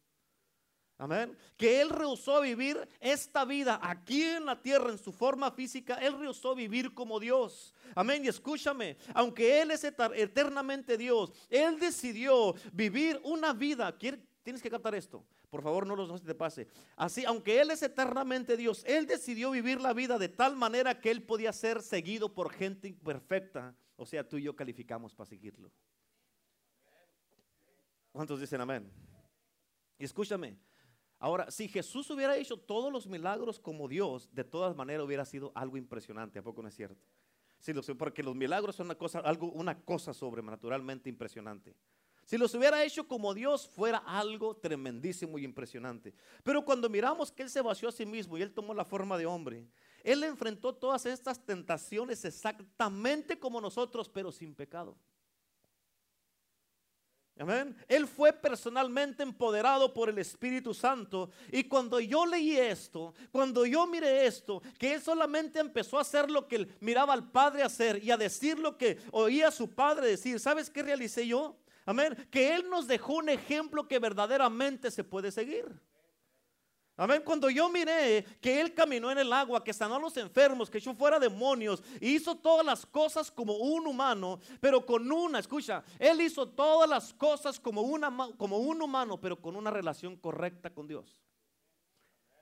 [1.01, 1.39] Amén.
[1.57, 5.95] Que Él rehusó vivir esta vida aquí en la tierra en su forma física.
[5.95, 7.73] Él rehusó vivir como Dios.
[7.95, 8.25] Amén.
[8.25, 13.97] Y escúchame, aunque Él es eternamente Dios, Él decidió vivir una vida.
[14.49, 15.23] Tienes que captar esto.
[15.51, 16.69] Por favor, no los no se te pase.
[16.97, 21.11] Así, aunque Él es eternamente Dios, Él decidió vivir la vida de tal manera que
[21.11, 23.77] Él podía ser seguido por gente imperfecta.
[23.97, 25.71] O sea, tú y yo calificamos para seguirlo.
[28.11, 28.91] ¿Cuántos dicen amén?
[29.99, 30.57] Y escúchame,
[31.19, 35.53] ahora, si Jesús hubiera hecho todos los milagros como Dios, de todas maneras hubiera sido
[35.55, 37.05] algo impresionante, ¿a poco no es cierto?
[37.61, 41.77] Sí, porque los milagros son una cosa, algo, una cosa sobrenaturalmente impresionante.
[42.29, 46.13] Si los hubiera hecho como Dios, fuera algo tremendísimo y impresionante.
[46.43, 49.17] Pero cuando miramos que Él se vació a sí mismo y Él tomó la forma
[49.17, 49.67] de hombre,
[50.05, 54.95] Él enfrentó todas estas tentaciones exactamente como nosotros, pero sin pecado.
[57.39, 57.75] Amén.
[57.89, 61.31] Él fue personalmente empoderado por el Espíritu Santo.
[61.51, 66.31] Y cuando yo leí esto, cuando yo miré esto, que Él solamente empezó a hacer
[66.31, 70.09] lo que miraba al Padre hacer y a decir lo que oía a su Padre
[70.09, 71.57] decir, ¿sabes qué realicé yo?
[71.89, 72.29] Amén.
[72.31, 75.65] Que Él nos dejó un ejemplo que verdaderamente se puede seguir.
[76.99, 77.23] Amén.
[77.25, 80.77] Cuando yo miré que Él caminó en el agua, que sanó a los enfermos, que
[80.77, 86.21] echó fuera demonios, hizo todas las cosas como un humano, pero con una, escucha, Él
[86.21, 90.87] hizo todas las cosas como, una, como un humano, pero con una relación correcta con
[90.87, 91.19] Dios.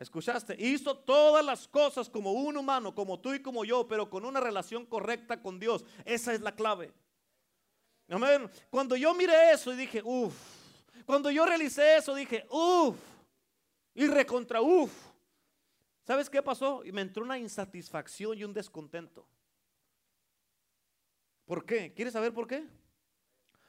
[0.01, 0.57] ¿Escuchaste?
[0.59, 4.41] Hizo todas las cosas como un humano, como tú y como yo, pero con una
[4.41, 5.85] relación correcta con Dios.
[6.05, 6.93] Esa es la clave.
[8.71, 10.35] Cuando yo miré eso y dije, uff.
[11.05, 12.97] Cuando yo realicé eso dije, uff.
[13.95, 14.93] Y recontra, uff.
[16.05, 16.85] ¿Sabes qué pasó?
[16.85, 19.27] Y me entró una insatisfacción y un descontento.
[21.45, 21.93] ¿Por qué?
[21.95, 22.67] ¿Quieres saber por qué?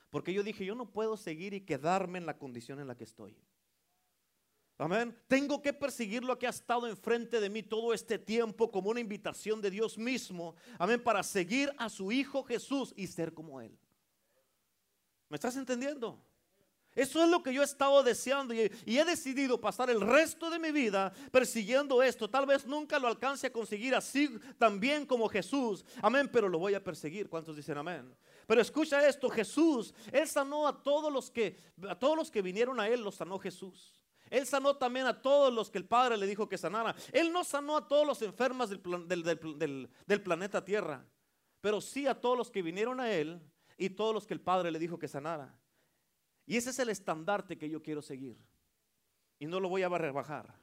[0.09, 3.03] Porque yo dije, yo no puedo seguir y quedarme en la condición en la que
[3.03, 3.35] estoy.
[4.77, 5.17] Amén.
[5.27, 8.99] Tengo que perseguir lo que ha estado enfrente de mí todo este tiempo como una
[8.99, 10.55] invitación de Dios mismo.
[10.77, 11.03] Amén.
[11.03, 13.77] Para seguir a su Hijo Jesús y ser como Él.
[15.29, 16.21] ¿Me estás entendiendo?
[16.97, 20.57] Eso es lo que yo he estado deseando y, he decidido pasar el resto de
[20.57, 22.27] mi vida persiguiendo esto.
[22.27, 25.85] Tal vez nunca lo alcance a conseguir así tan bien como Jesús.
[26.01, 27.29] Amén, pero lo voy a perseguir.
[27.29, 28.15] ¿Cuántos dicen amén?
[28.47, 32.79] Pero escucha esto, Jesús, él sanó a todos los que a todos los que vinieron
[32.79, 33.93] a él, los sanó Jesús.
[34.31, 36.95] Él sanó también a todos los que el Padre le dijo que sanara.
[37.11, 41.05] Él no sanó a todos los enfermos del, del planeta Tierra,
[41.61, 43.39] pero sí a todos los que vinieron a él
[43.77, 45.53] y todos los que el Padre le dijo que sanara.
[46.45, 48.37] Y ese es el estandarte que yo quiero seguir.
[49.39, 50.55] Y no lo voy a rebajar.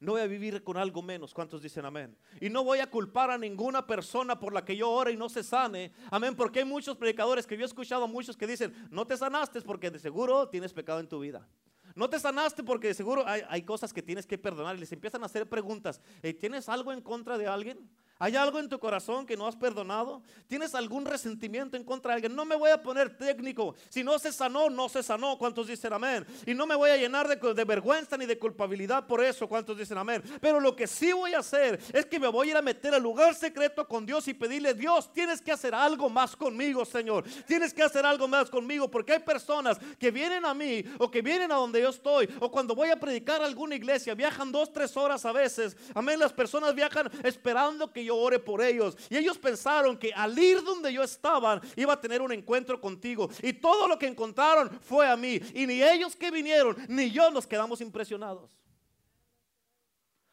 [0.00, 1.32] No voy a vivir con algo menos.
[1.32, 2.16] ¿Cuántos dicen amén?
[2.40, 5.28] Y no voy a culpar a ninguna persona por la que yo ore y no
[5.28, 5.92] se sane.
[6.10, 6.34] Amén.
[6.34, 9.90] Porque hay muchos predicadores que yo he escuchado muchos que dicen, no te sanaste porque
[9.90, 11.48] de seguro tienes pecado en tu vida.
[11.94, 15.22] No te sanaste porque seguro hay, hay cosas que tienes que perdonar y les empiezan
[15.22, 16.00] a hacer preguntas.
[16.40, 17.88] ¿Tienes algo en contra de alguien?
[18.22, 20.22] ¿Hay algo en tu corazón que no has perdonado?
[20.46, 22.36] ¿Tienes algún resentimiento en contra de alguien?
[22.36, 23.74] No me voy a poner técnico.
[23.88, 25.36] Si no se sanó, no se sanó.
[25.36, 26.24] ¿Cuántos dicen amén?
[26.46, 29.48] Y no me voy a llenar de, vergüenza ni de culpabilidad por eso.
[29.48, 30.22] ¿Cuántos dicen amén?
[30.40, 32.94] Pero lo que sí voy a hacer es que me voy a ir a meter
[32.94, 37.24] al lugar secreto con Dios y pedirle, Dios, tienes que hacer algo más conmigo, Señor.
[37.44, 41.22] Tienes que hacer algo más conmigo porque hay personas que vienen a mí o que
[41.22, 44.72] vienen a donde yo estoy o cuando voy a predicar a alguna iglesia, viajan dos,
[44.72, 45.76] tres horas a veces.
[45.92, 46.20] Amén.
[46.20, 48.96] Las personas viajan esperando que yo ore por ellos.
[49.10, 53.30] Y ellos pensaron que al ir donde yo estaba iba a tener un encuentro contigo.
[53.42, 55.40] Y todo lo que encontraron fue a mí.
[55.54, 58.50] Y ni ellos que vinieron, ni yo nos quedamos impresionados.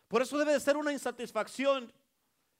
[0.07, 1.91] Por eso debe de ser una insatisfacción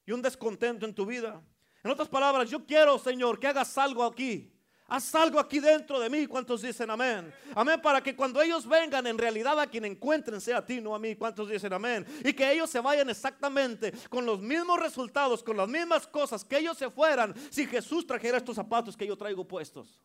[0.06, 1.42] y un descontento en tu vida.
[1.84, 4.52] En otras palabras, yo quiero, Señor, que hagas algo aquí
[4.90, 6.26] Haz algo aquí dentro de mí.
[6.26, 7.32] ¿Cuántos dicen amén?
[7.54, 7.80] Amén.
[7.80, 11.00] Para que cuando ellos vengan, en realidad a quien encuentren sea a ti, no a
[11.00, 11.16] mí.
[11.16, 12.06] ¿Cuántos dicen amén?
[12.24, 16.58] Y que ellos se vayan exactamente con los mismos resultados, con las mismas cosas, que
[16.58, 20.02] ellos se fueran si Jesús trajera estos zapatos que yo traigo puestos.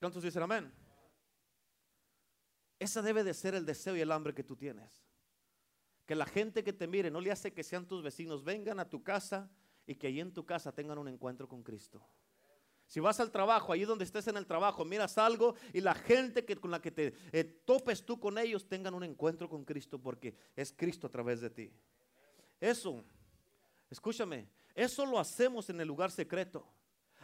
[0.00, 0.72] ¿Cuántos dicen amén?
[2.80, 5.04] Ese debe de ser el deseo y el hambre que tú tienes.
[6.06, 8.88] Que la gente que te mire no le hace que sean tus vecinos, vengan a
[8.88, 9.48] tu casa
[9.86, 12.04] y que allí en tu casa tengan un encuentro con Cristo.
[12.90, 16.44] Si vas al trabajo, ahí donde estés en el trabajo, miras algo y la gente
[16.44, 20.00] que, con la que te eh, topes tú con ellos tengan un encuentro con Cristo
[20.00, 21.72] porque es Cristo a través de ti.
[22.60, 23.04] Eso,
[23.88, 26.66] escúchame, eso lo hacemos en el lugar secreto.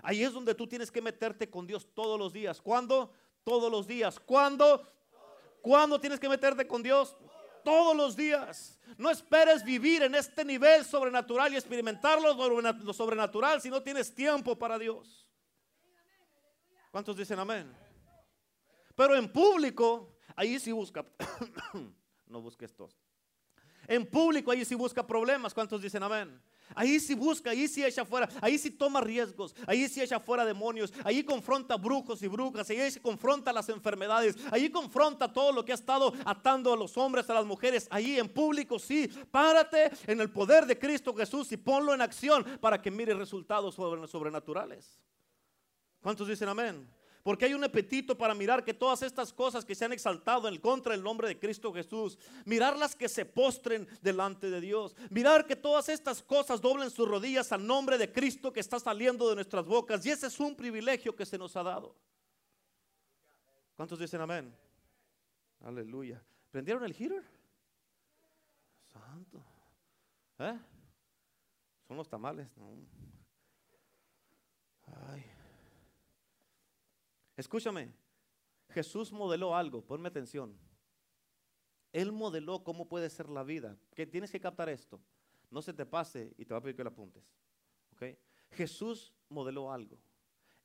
[0.03, 2.62] Ahí es donde tú tienes que meterte con Dios todos los días.
[2.62, 3.12] ¿Cuándo?
[3.43, 4.21] Todos los días.
[4.21, 4.87] ¿Cuándo?
[5.62, 7.17] ¿Cuándo tienes que meterte con Dios?
[7.64, 8.79] Todos los días.
[8.97, 14.57] No esperes vivir en este nivel sobrenatural y experimentar lo sobrenatural si no tienes tiempo
[14.57, 15.26] para Dios.
[16.97, 17.70] ¿Cuántos dicen amén?
[18.94, 21.05] Pero en público, ahí sí busca.
[22.26, 22.97] no busques estos.
[23.86, 25.53] En público, ahí sí busca problemas.
[25.53, 26.40] ¿Cuántos dicen amén?
[26.74, 30.42] Ahí sí busca, ahí sí echa fuera, ahí sí toma riesgos, ahí sí echa fuera
[30.47, 35.66] demonios, ahí confronta brujos y brujas, ahí sí confronta las enfermedades, ahí confronta todo lo
[35.66, 39.90] que ha estado atando a los hombres, a las mujeres, ahí en público sí, párate
[40.07, 44.99] en el poder de Cristo Jesús y ponlo en acción para que mire resultados sobrenaturales.
[46.07, 46.88] ¿Cuántos dicen amén?
[47.24, 50.57] Porque hay un apetito para mirar que todas estas cosas que se han exaltado en
[50.61, 55.57] contra del nombre de Cristo Jesús, mirarlas que se postren delante de Dios, mirar que
[55.57, 59.66] todas estas cosas doblen sus rodillas al nombre de Cristo que está saliendo de nuestras
[59.66, 60.07] bocas.
[60.07, 61.96] Y ese es un privilegio que se nos ha dado.
[63.74, 64.57] ¿Cuántos dicen amén?
[65.64, 66.22] Aleluya.
[66.52, 67.24] ¿Prendieron el heater?
[68.92, 69.44] Santo.
[70.38, 70.57] ¿Eh?
[71.88, 72.46] Son los tamales.
[75.11, 75.32] Ay.
[77.37, 77.93] Escúchame,
[78.70, 80.59] Jesús modeló algo, ponme atención.
[81.93, 83.78] Él modeló cómo puede ser la vida.
[83.95, 85.01] Que tienes que captar esto.
[85.51, 87.24] No se te pase y te va a pedir que lo apuntes.
[88.51, 89.99] Jesús modeló algo.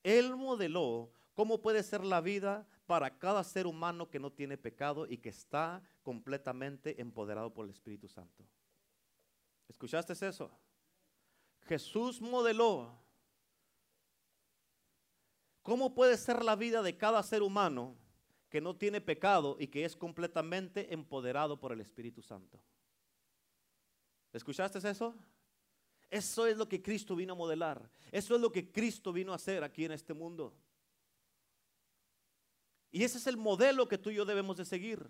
[0.03, 5.07] Él modeló cómo puede ser la vida para cada ser humano que no tiene pecado
[5.07, 8.45] y que está completamente empoderado por el Espíritu Santo.
[9.69, 10.51] ¿Escuchaste eso?
[11.61, 12.99] Jesús modeló
[15.61, 17.95] ¿Cómo puede ser la vida de cada ser humano
[18.49, 22.59] que no tiene pecado y que es completamente empoderado por el Espíritu Santo?
[24.33, 25.15] ¿Escuchaste eso?
[26.09, 27.89] Eso es lo que Cristo vino a modelar.
[28.11, 30.53] Eso es lo que Cristo vino a hacer aquí en este mundo.
[32.91, 35.09] Y ese es el modelo que tú y yo debemos de seguir.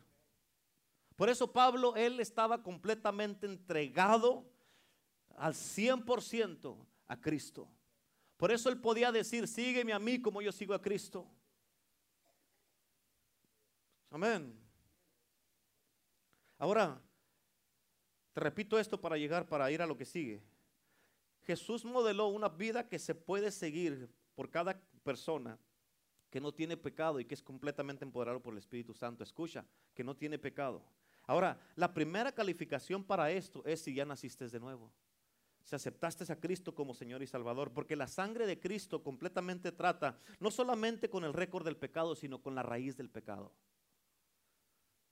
[1.15, 4.45] Por eso Pablo, él estaba completamente entregado
[5.37, 6.77] al 100%
[7.07, 7.67] a Cristo.
[8.41, 11.27] Por eso él podía decir, sígueme a mí como yo sigo a Cristo.
[14.09, 14.59] Amén.
[16.57, 16.99] Ahora,
[18.33, 20.41] te repito esto para llegar, para ir a lo que sigue.
[21.43, 25.59] Jesús modeló una vida que se puede seguir por cada persona
[26.31, 29.23] que no tiene pecado y que es completamente empoderado por el Espíritu Santo.
[29.23, 29.63] Escucha,
[29.93, 30.83] que no tiene pecado.
[31.27, 34.91] Ahora, la primera calificación para esto es si ya naciste de nuevo
[35.63, 40.17] si aceptaste a Cristo como Señor y Salvador, porque la sangre de Cristo completamente trata
[40.39, 43.51] no solamente con el récord del pecado, sino con la raíz del pecado.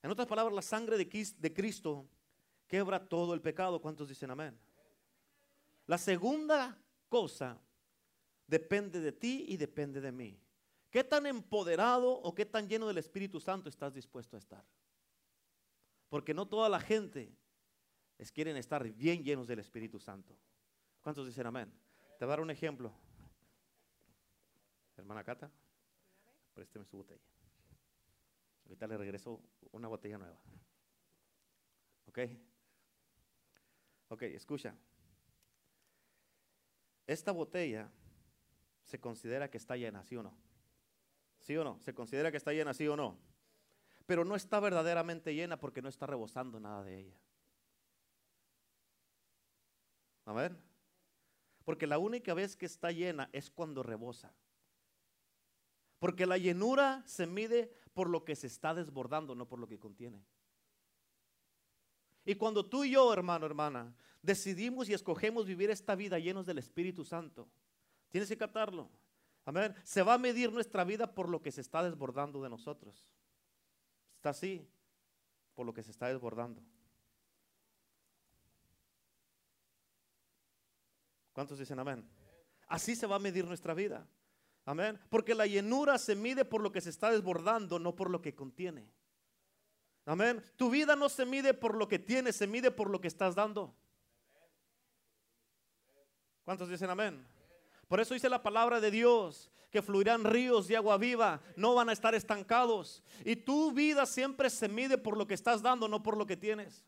[0.02, 2.08] En otras palabras, la sangre de Cristo
[2.66, 3.80] quebra todo el pecado.
[3.80, 4.58] ¿Cuántos dicen amén?
[5.86, 6.78] La segunda
[7.08, 7.60] cosa
[8.46, 10.40] depende de ti y depende de mí.
[10.90, 14.64] ¿Qué tan empoderado o qué tan lleno del Espíritu Santo estás dispuesto a estar?
[16.08, 17.32] Porque no toda la gente
[18.20, 20.36] es quieren estar bien llenos del Espíritu Santo.
[21.00, 21.72] ¿Cuántos dicen amén?
[22.18, 22.92] Te voy a dar un ejemplo.
[24.94, 25.50] Hermana Cata,
[26.52, 27.24] présteme su botella.
[28.66, 29.40] Ahorita le regreso
[29.72, 30.38] una botella nueva.
[32.08, 32.18] ¿Ok?
[34.08, 34.76] Ok, escucha.
[37.06, 37.90] Esta botella
[38.84, 40.36] se considera que está llena, ¿sí o no?
[41.40, 41.80] ¿Sí o no?
[41.80, 43.18] ¿Se considera que está llena, sí o no?
[44.04, 47.16] Pero no está verdaderamente llena porque no está rebosando nada de ella.
[50.24, 50.56] A ver.
[51.64, 54.32] Porque la única vez que está llena es cuando rebosa.
[55.98, 59.78] Porque la llenura se mide por lo que se está desbordando, no por lo que
[59.78, 60.24] contiene.
[62.24, 66.58] Y cuando tú y yo, hermano, hermana, decidimos y escogemos vivir esta vida llenos del
[66.58, 67.48] Espíritu Santo,
[68.10, 68.90] tienes que captarlo.
[69.44, 69.74] Amén.
[69.84, 73.08] Se va a medir nuestra vida por lo que se está desbordando de nosotros.
[74.16, 74.68] Está así,
[75.54, 76.62] por lo que se está desbordando.
[81.32, 82.08] ¿Cuántos dicen amén?
[82.66, 84.06] Así se va a medir nuestra vida.
[84.64, 84.98] Amén.
[85.10, 88.34] Porque la llenura se mide por lo que se está desbordando, no por lo que
[88.34, 88.88] contiene.
[90.04, 90.42] Amén.
[90.56, 93.34] Tu vida no se mide por lo que tienes, se mide por lo que estás
[93.34, 93.74] dando.
[96.44, 97.26] ¿Cuántos dicen amén?
[97.88, 101.88] Por eso dice la palabra de Dios que fluirán ríos de agua viva, no van
[101.88, 103.02] a estar estancados.
[103.24, 106.36] Y tu vida siempre se mide por lo que estás dando, no por lo que
[106.36, 106.84] tienes.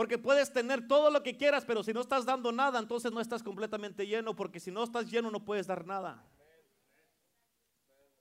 [0.00, 3.20] Porque puedes tener todo lo que quieras, pero si no estás dando nada, entonces no
[3.20, 6.24] estás completamente lleno, porque si no estás lleno no puedes dar nada.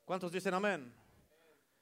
[0.03, 0.93] ¿Cuántos dicen amén?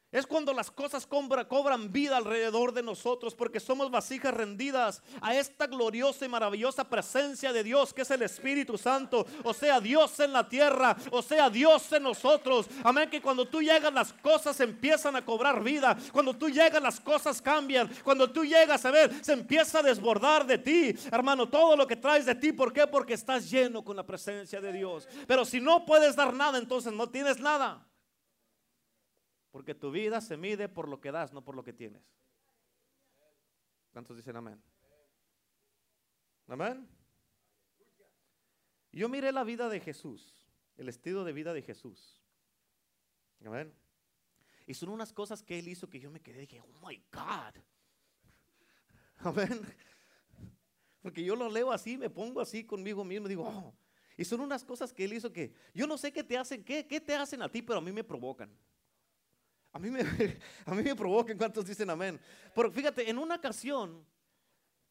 [0.10, 5.68] Es cuando las cosas cobran vida alrededor de nosotros porque somos vasijas rendidas a esta
[5.68, 9.28] gloriosa y maravillosa presencia de Dios que es el Espíritu Santo.
[9.43, 12.68] O sea, Dios en la tierra, o sea, Dios en nosotros.
[12.86, 15.97] Amén, que cuando tú llegas las cosas empiezan a cobrar vida.
[16.14, 17.89] Cuando tú llegas las cosas cambian.
[18.01, 20.95] Cuando tú llegas a ver, se empieza a desbordar de ti.
[21.12, 22.88] Hermano, todo lo que traes de ti, ¿por qué?
[22.88, 25.05] Porque estás lleno con la presencia de Dios.
[25.28, 27.87] Pero si no puedes dar nada, entonces no tienes nada.
[29.58, 32.03] Porque tu vida se mide por lo que das, no por lo que tienes.
[33.91, 34.62] ¿Cuántos dicen amén?
[36.47, 36.88] Amén.
[38.91, 40.45] Yo miré la vida de Jesús,
[40.78, 42.22] el estilo de vida de Jesús.
[43.43, 43.74] Amén.
[44.68, 47.03] Y son unas cosas que él hizo que yo me quedé y dije, oh my
[47.12, 47.60] God.
[49.18, 49.66] Amén.
[51.01, 53.76] Porque yo lo leo así, me pongo así conmigo mismo y digo, oh.
[54.18, 56.86] Y son unas cosas que él hizo que yo no sé qué te hacen, qué,
[56.86, 58.55] qué te hacen a ti, pero a mí me provocan.
[59.74, 60.01] A mí me,
[60.65, 62.20] a mí me provocan cuántos dicen amén.
[62.55, 64.05] Pero fíjate, en una ocasión,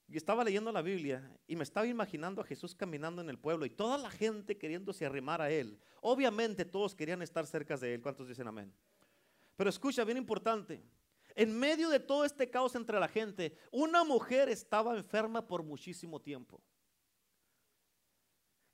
[0.08, 3.66] y estaba leyendo la Biblia y me estaba imaginando a Jesús caminando en el pueblo
[3.66, 5.80] y toda la gente queriéndose arrimar a él.
[6.00, 8.00] Obviamente todos querían estar cerca de él.
[8.00, 8.72] ¿Cuántos dicen amén?
[9.56, 10.80] Pero escucha, bien importante.
[11.34, 16.20] En medio de todo este caos entre la gente, una mujer estaba enferma por muchísimo
[16.20, 16.62] tiempo.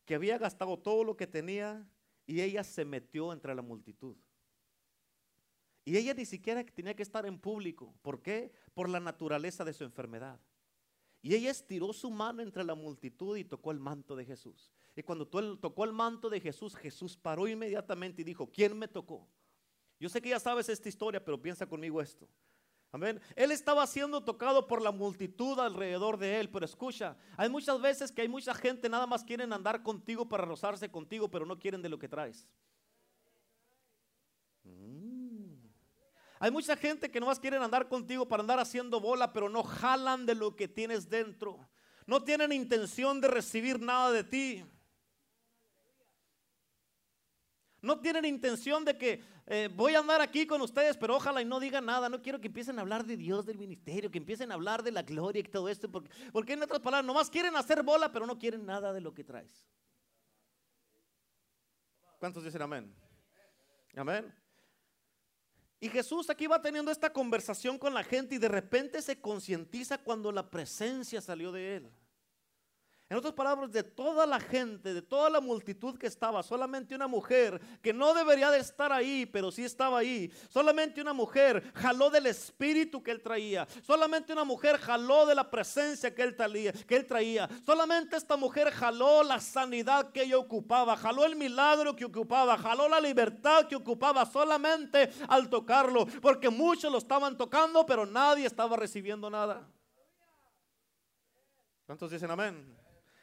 [0.05, 1.89] Que había gastado todo lo que tenía
[2.27, 4.17] y ella se metió entre la multitud.
[5.85, 7.95] Y ella ni siquiera tenía que estar en público.
[8.03, 8.53] ¿Por qué?
[8.75, 10.39] Por la naturaleza de su enfermedad.
[11.23, 14.73] Y ella estiró su mano entre la multitud y tocó el manto de Jesús.
[14.97, 19.29] Y cuando tocó el manto de Jesús, Jesús paró inmediatamente y dijo, ¿quién me tocó?
[19.99, 22.29] Yo sé que ya sabes esta historia, pero piensa conmigo esto.
[22.91, 23.21] Amén.
[23.37, 28.13] Él estaba siendo tocado por la multitud alrededor de él, pero escucha, hay muchas veces
[28.13, 31.81] que hay mucha gente nada más quieren andar contigo para rozarse contigo, pero no quieren
[31.81, 32.47] de lo que traes.
[36.43, 39.63] Hay mucha gente que no más quieren andar contigo para andar haciendo bola, pero no
[39.63, 41.69] jalan de lo que tienes dentro.
[42.05, 44.65] No tienen intención de recibir nada de ti.
[47.81, 51.45] No tienen intención de que eh, voy a andar aquí con ustedes, pero ojalá y
[51.45, 52.09] no digan nada.
[52.09, 54.91] No quiero que empiecen a hablar de Dios, del ministerio, que empiecen a hablar de
[54.91, 55.93] la gloria y todo esto.
[55.93, 59.15] Porque, porque en otras palabras, nomás quieren hacer bola, pero no quieren nada de lo
[59.15, 59.65] que traes.
[62.19, 62.93] ¿Cuántos dicen amén?
[63.95, 64.42] Amén.
[65.83, 69.99] Y Jesús aquí va teniendo esta conversación con la gente y de repente se concientiza
[69.99, 71.91] cuando la presencia salió de él.
[73.13, 77.07] En otras palabras, de toda la gente, de toda la multitud que estaba, solamente una
[77.07, 80.33] mujer que no debería de estar ahí, pero sí estaba ahí.
[80.49, 83.69] Solamente una mujer jaló del espíritu que él traía.
[83.83, 87.51] Solamente una mujer jaló de la presencia que él traía.
[87.67, 92.89] Solamente esta mujer jaló la sanidad que ella ocupaba, jaló el milagro que ocupaba, jaló
[92.89, 98.75] la libertad que ocupaba solamente al tocarlo, porque muchos lo estaban tocando, pero nadie estaba
[98.75, 99.69] recibiendo nada.
[101.85, 102.82] ¿Cuántos dicen amén?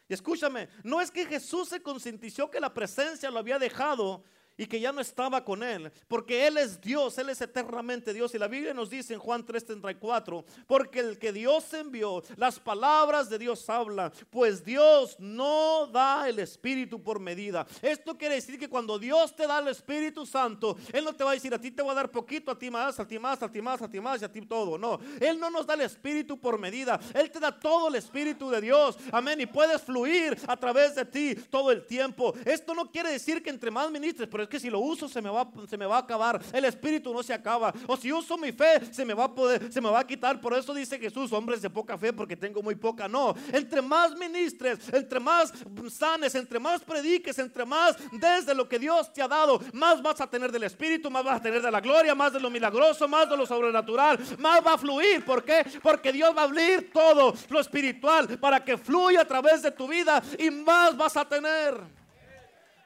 [0.10, 4.24] Y escúchame, no es que Jesús se concientizó que la presencia lo había dejado
[4.60, 8.36] y que ya no estaba con él, porque él es Dios, él es eternamente Dios.
[8.36, 13.30] Y la Biblia nos dice en Juan 3:34, porque el que Dios envió, las palabras
[13.30, 17.66] de Dios hablan, pues Dios no da el Espíritu por medida.
[17.82, 21.32] Esto quiere decir que cuando Dios te da el Espíritu Santo, Él no te va
[21.32, 23.42] a decir a ti te voy a dar poquito, a ti más, a ti más,
[23.42, 24.78] a ti más, a ti más y a ti todo.
[24.78, 28.50] No, Él no nos da el Espíritu por medida, Él te da todo el Espíritu
[28.50, 28.98] de Dios.
[29.14, 29.40] Amén.
[29.40, 32.34] Y puedes fluir a través de ti todo el tiempo.
[32.44, 35.30] Esto no quiere decir que entre más ministres, pero que si lo uso se me
[35.30, 36.42] va, se me va a acabar.
[36.52, 37.74] El espíritu no se acaba.
[37.88, 40.42] O si uso mi fe, se me va a poder, se me va a quitar.
[40.42, 43.08] Por eso dice Jesús, hombres de poca fe, porque tengo muy poca.
[43.08, 45.54] No, entre más ministres, entre más
[45.90, 50.20] sanes, entre más prediques, entre más desde lo que Dios te ha dado, más vas
[50.22, 53.08] a tener del espíritu, más vas a tener de la gloria, más de lo milagroso,
[53.08, 55.24] más de lo sobrenatural, más va a fluir.
[55.24, 55.66] ¿Por qué?
[55.82, 59.88] Porque Dios va a abrir todo lo espiritual para que fluya a través de tu
[59.88, 61.99] vida y más vas a tener.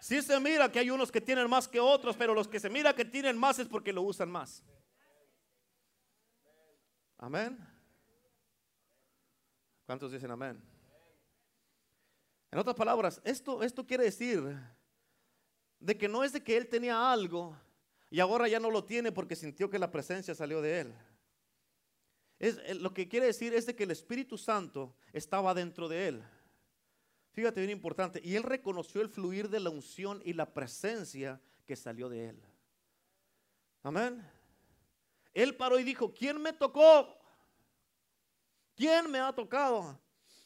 [0.04, 2.70] Sí se mira que hay unos que tienen más que otros, pero los que se
[2.70, 4.62] mira que tienen más es porque lo usan más.
[7.18, 7.58] Amén.
[9.86, 10.62] ¿Cuántos dicen amén?
[12.52, 14.44] En otras palabras, esto, esto quiere decir
[15.80, 17.58] de que no es de que él tenía algo
[18.10, 20.94] y ahora ya no lo tiene porque sintió que la presencia salió de él.
[22.40, 26.10] Es, eh, lo que quiere decir es de que el Espíritu Santo estaba dentro de
[26.10, 26.24] él.
[27.34, 28.22] Fíjate bien importante.
[28.24, 32.44] Y él reconoció el fluir de la unción y la presencia que salió de él.
[33.82, 34.24] Amén.
[35.34, 37.18] Él paró y dijo, ¿quién me tocó?
[38.76, 40.00] ¿Quién me ha tocado?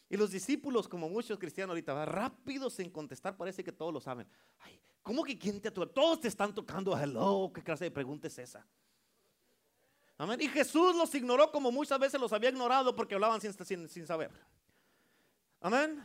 [0.10, 4.26] Y los discípulos, como muchos cristianos ahorita, rápidos en contestar, parece que todos lo saben.
[4.60, 5.90] Ay, ¿cómo que quién te tocó?
[5.90, 6.98] Todos te están tocando.
[6.98, 8.66] Hello, ¿qué clase de pregunta es esa?
[10.18, 10.40] Amén.
[10.42, 14.32] Y Jesús los ignoró como muchas veces los había ignorado porque hablaban sin saber.
[15.60, 16.02] Amén.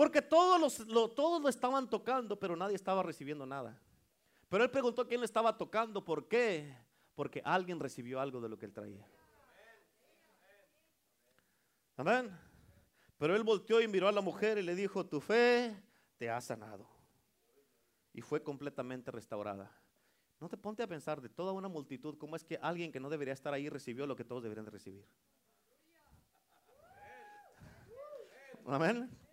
[0.00, 3.78] Porque todos, los, lo, todos lo estaban tocando, pero nadie estaba recibiendo nada.
[4.48, 6.74] Pero él preguntó quién le estaba tocando, ¿por qué?
[7.14, 9.06] Porque alguien recibió algo de lo que él traía.
[11.98, 12.34] Amén.
[13.18, 15.76] Pero él volteó y miró a la mujer y le dijo, tu fe
[16.16, 16.88] te ha sanado.
[18.14, 19.70] Y fue completamente restaurada.
[20.40, 23.10] No te ponte a pensar de toda una multitud, cómo es que alguien que no
[23.10, 25.06] debería estar ahí recibió lo que todos deberían de recibir.
[28.64, 29.29] Amén.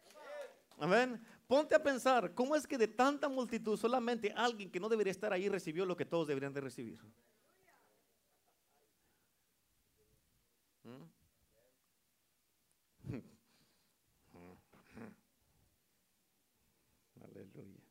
[0.78, 1.20] Amén.
[1.48, 5.34] Ponte a pensar, ¿cómo es que de tanta multitud solamente alguien que no debería estar
[5.34, 7.00] ahí recibió lo que todos deberían de recibir?
[10.84, 11.04] ¿Mm?
[17.24, 17.82] Aleluya.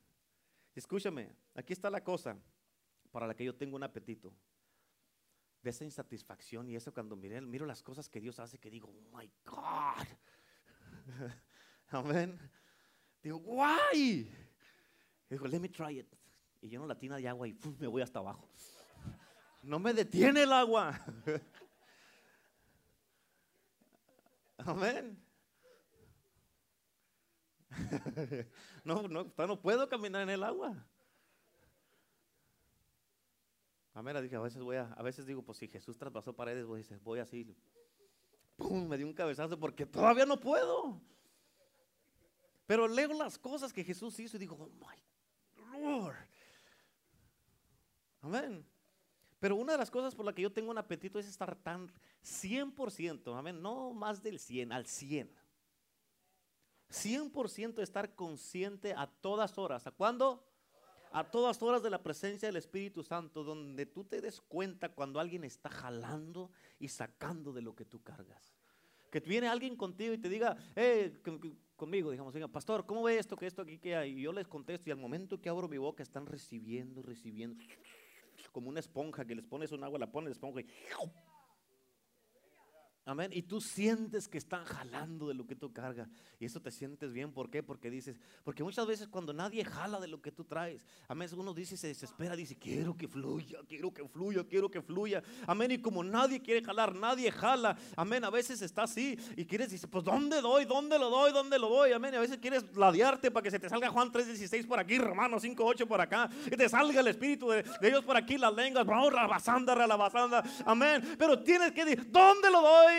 [0.74, 2.36] Escúchame, aquí está la cosa
[3.10, 4.32] para la que yo tengo un apetito.
[5.62, 8.88] De esa insatisfacción y eso cuando miro, miro las cosas que Dios hace que digo,
[8.88, 10.06] oh my God.
[11.88, 12.38] Amén.
[13.26, 14.30] Digo, guay.
[15.28, 16.06] Digo, let me try it.
[16.62, 18.48] Y lleno la tina de agua y me voy hasta abajo.
[19.64, 21.04] No me detiene el agua.
[24.58, 25.20] Amén.
[28.84, 30.86] No, no, no puedo caminar en el agua.
[33.92, 34.22] Amén.
[34.22, 37.18] Dije, a veces voy a, a veces digo, pues si Jesús traspasó paredes, voy, voy
[37.18, 37.56] así.
[38.54, 41.02] Pum, me dio un cabezazo porque todavía no puedo.
[42.66, 46.16] Pero leo las cosas que Jesús hizo y digo, oh my Lord.
[48.22, 48.66] Amén.
[49.38, 51.92] Pero una de las cosas por las que yo tengo un apetito es estar tan
[52.24, 55.30] 100%, amén, no más del 100, al 100.
[56.90, 59.86] 100% estar consciente a todas horas.
[59.86, 60.44] ¿A cuándo?
[61.12, 65.20] A todas horas de la presencia del Espíritu Santo, donde tú te des cuenta cuando
[65.20, 68.54] alguien está jalando y sacando de lo que tú cargas.
[69.10, 71.20] Que viene alguien contigo y te diga, eh,
[71.76, 74.18] conmigo, digamos, pastor, ¿cómo ve esto, que esto aquí, que hay?
[74.18, 77.62] Y yo les contesto y al momento que abro mi boca están recibiendo, recibiendo,
[78.52, 80.66] como una esponja que les pones un agua, la pones esponja y
[83.08, 83.30] Amén.
[83.32, 86.08] Y tú sientes que están jalando de lo que tú cargas.
[86.40, 87.30] Y eso te sientes bien.
[87.30, 87.62] ¿Por qué?
[87.62, 91.54] Porque dices, porque muchas veces cuando nadie jala de lo que tú traes, amén, uno
[91.54, 95.22] dice, se desespera, dice, quiero que fluya, quiero que fluya, quiero que fluya.
[95.46, 95.70] Amén.
[95.70, 97.78] Y como nadie quiere jalar, nadie jala.
[97.94, 98.24] Amén.
[98.24, 100.64] A veces está así y quieres decir, pues ¿dónde doy?
[100.64, 101.30] ¿Dónde lo doy?
[101.30, 101.92] ¿Dónde lo doy?
[101.92, 102.12] Amén.
[102.14, 105.44] Y a veces quieres ladearte para que se te salga Juan 3.16 por aquí, Romanos
[105.44, 106.28] 5.8 por acá.
[106.48, 108.84] Que te salga el Espíritu de, Dios por aquí, las lenguas.
[108.84, 110.42] Vamos, la basanda, la basanda.
[110.64, 111.14] Amén.
[111.16, 112.95] Pero tienes que decir, ¿dónde lo doy?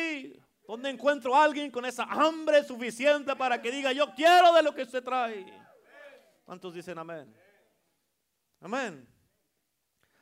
[0.67, 4.75] ¿Dónde encuentro a alguien con esa hambre suficiente para que diga, yo quiero de lo
[4.75, 5.45] que usted trae?
[6.43, 7.33] ¿Cuántos dicen amén?
[8.59, 9.07] Amén.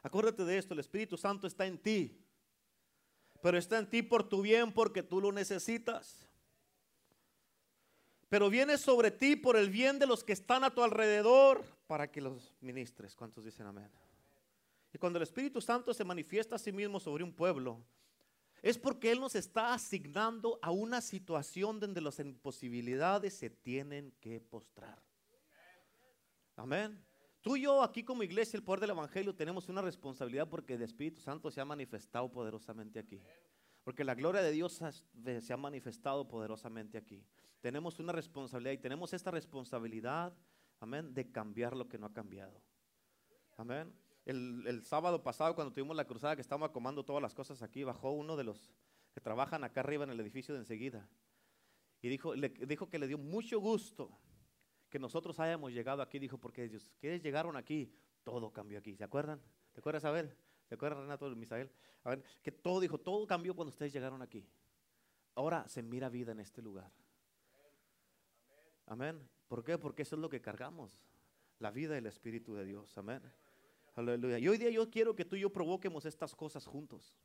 [0.03, 2.23] Acuérdate de esto, el Espíritu Santo está en ti,
[3.41, 6.27] pero está en ti por tu bien porque tú lo necesitas.
[8.29, 12.11] Pero viene sobre ti por el bien de los que están a tu alrededor para
[12.11, 13.15] que los ministres.
[13.15, 13.89] ¿Cuántos dicen amén?
[14.93, 17.83] Y cuando el Espíritu Santo se manifiesta a sí mismo sobre un pueblo,
[18.61, 24.39] es porque Él nos está asignando a una situación donde las imposibilidades se tienen que
[24.39, 25.01] postrar.
[26.55, 27.03] Amén.
[27.41, 30.81] Tú y yo aquí como iglesia, el poder del Evangelio, tenemos una responsabilidad porque el
[30.81, 33.21] Espíritu Santo se ha manifestado poderosamente aquí.
[33.83, 34.81] Porque la gloria de Dios
[35.41, 37.23] se ha manifestado poderosamente aquí.
[37.61, 40.33] Tenemos una responsabilidad y tenemos esta responsabilidad,
[40.79, 42.59] amén, de cambiar lo que no ha cambiado.
[43.57, 43.93] Amén.
[44.25, 48.11] El, sábado pasado, cuando tuvimos la cruzada que estábamos acomando todas las cosas aquí, bajó
[48.11, 48.71] uno de los
[49.13, 51.07] que trabajan acá arriba en el edificio de enseguida.
[52.01, 54.11] Y dijo, le, dijo que le dio mucho gusto
[54.89, 56.17] que nosotros hayamos llegado aquí.
[56.17, 58.95] Dijo, porque ellos, que llegaron aquí, todo cambió aquí.
[58.95, 59.39] ¿Se acuerdan?
[59.73, 60.35] ¿Te acuerdas, Abel?
[60.67, 61.71] ¿Te acuerdas, Renato Misael?
[62.03, 64.47] A ver, que todo dijo, todo cambió cuando ustedes llegaron aquí.
[65.35, 66.91] Ahora se mira vida en este lugar.
[68.87, 69.29] Amén.
[69.47, 69.77] ¿Por qué?
[69.77, 71.03] Porque eso es lo que cargamos.
[71.59, 72.97] La vida del Espíritu de Dios.
[72.97, 73.21] Amén.
[73.95, 74.37] Aleluya.
[74.39, 77.15] Y hoy día yo quiero que tú y yo provoquemos estas cosas juntos.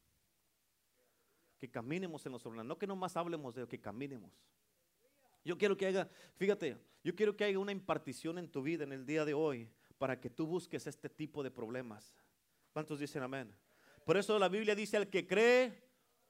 [1.58, 2.68] Que caminemos en los sobrenatural.
[2.68, 4.32] No que nomás hablemos de que caminemos.
[5.44, 8.92] Yo quiero que haga, fíjate, yo quiero que haya una impartición en tu vida en
[8.92, 9.68] el día de hoy
[9.98, 12.14] para que tú busques este tipo de problemas.
[12.72, 13.52] ¿Cuántos dicen amén?
[14.04, 15.82] Por eso la Biblia dice al que cree,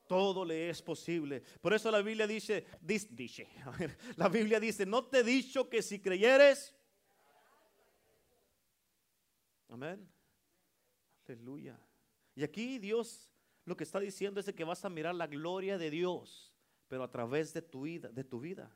[0.06, 1.42] todo le es posible.
[1.60, 3.48] Por eso la Biblia dice, dice,
[4.16, 6.74] la Biblia dice, no te he dicho que si creyeres,
[9.68, 10.08] amén.
[11.30, 11.78] Aleluya.
[12.34, 13.30] Y aquí Dios
[13.64, 16.52] lo que está diciendo es que vas a mirar la gloria de Dios,
[16.88, 18.74] pero a través de tu vida, de tu vida.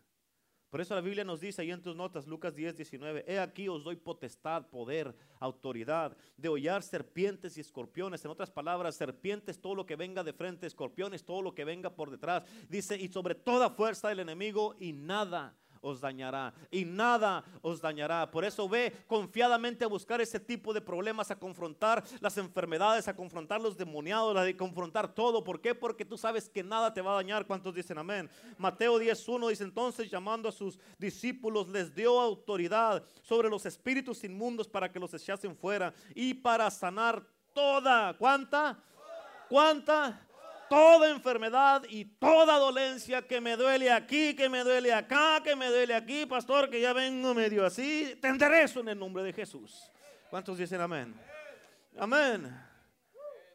[0.70, 3.68] Por eso la Biblia nos dice ahí en tus notas, Lucas 10, 19, he aquí
[3.68, 8.24] os doy potestad, poder, autoridad de hollar serpientes y escorpiones.
[8.24, 11.90] En otras palabras, serpientes, todo lo que venga de frente, escorpiones, todo lo que venga
[11.90, 12.44] por detrás.
[12.68, 18.30] Dice, y sobre toda fuerza del enemigo y nada os dañará y nada os dañará.
[18.30, 23.14] Por eso ve confiadamente a buscar ese tipo de problemas, a confrontar las enfermedades, a
[23.14, 25.44] confrontar los demoniados, a confrontar todo.
[25.44, 25.74] ¿Por qué?
[25.74, 27.46] Porque tú sabes que nada te va a dañar.
[27.46, 28.30] ¿Cuántos dicen amén?
[28.56, 34.66] Mateo 10.1 dice entonces llamando a sus discípulos les dio autoridad sobre los espíritus inmundos
[34.66, 37.22] para que los echasen fuera y para sanar
[37.52, 38.78] toda, ¿cuánta?
[39.48, 40.26] ¿Cuánta?
[40.68, 45.68] Toda enfermedad y toda dolencia que me duele aquí, que me duele acá, que me
[45.68, 49.90] duele aquí, pastor, que ya vengo medio así, te eso en el nombre de Jesús.
[50.30, 51.14] ¿Cuántos dicen amén?
[51.96, 52.52] Amén.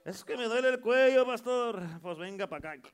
[0.06, 1.82] Es que me duele el cuello, pastor.
[2.02, 2.90] Pues venga para acá.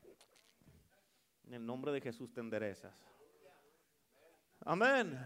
[1.46, 2.92] En el nombre de Jesús te enderezas.
[4.64, 5.24] Amén.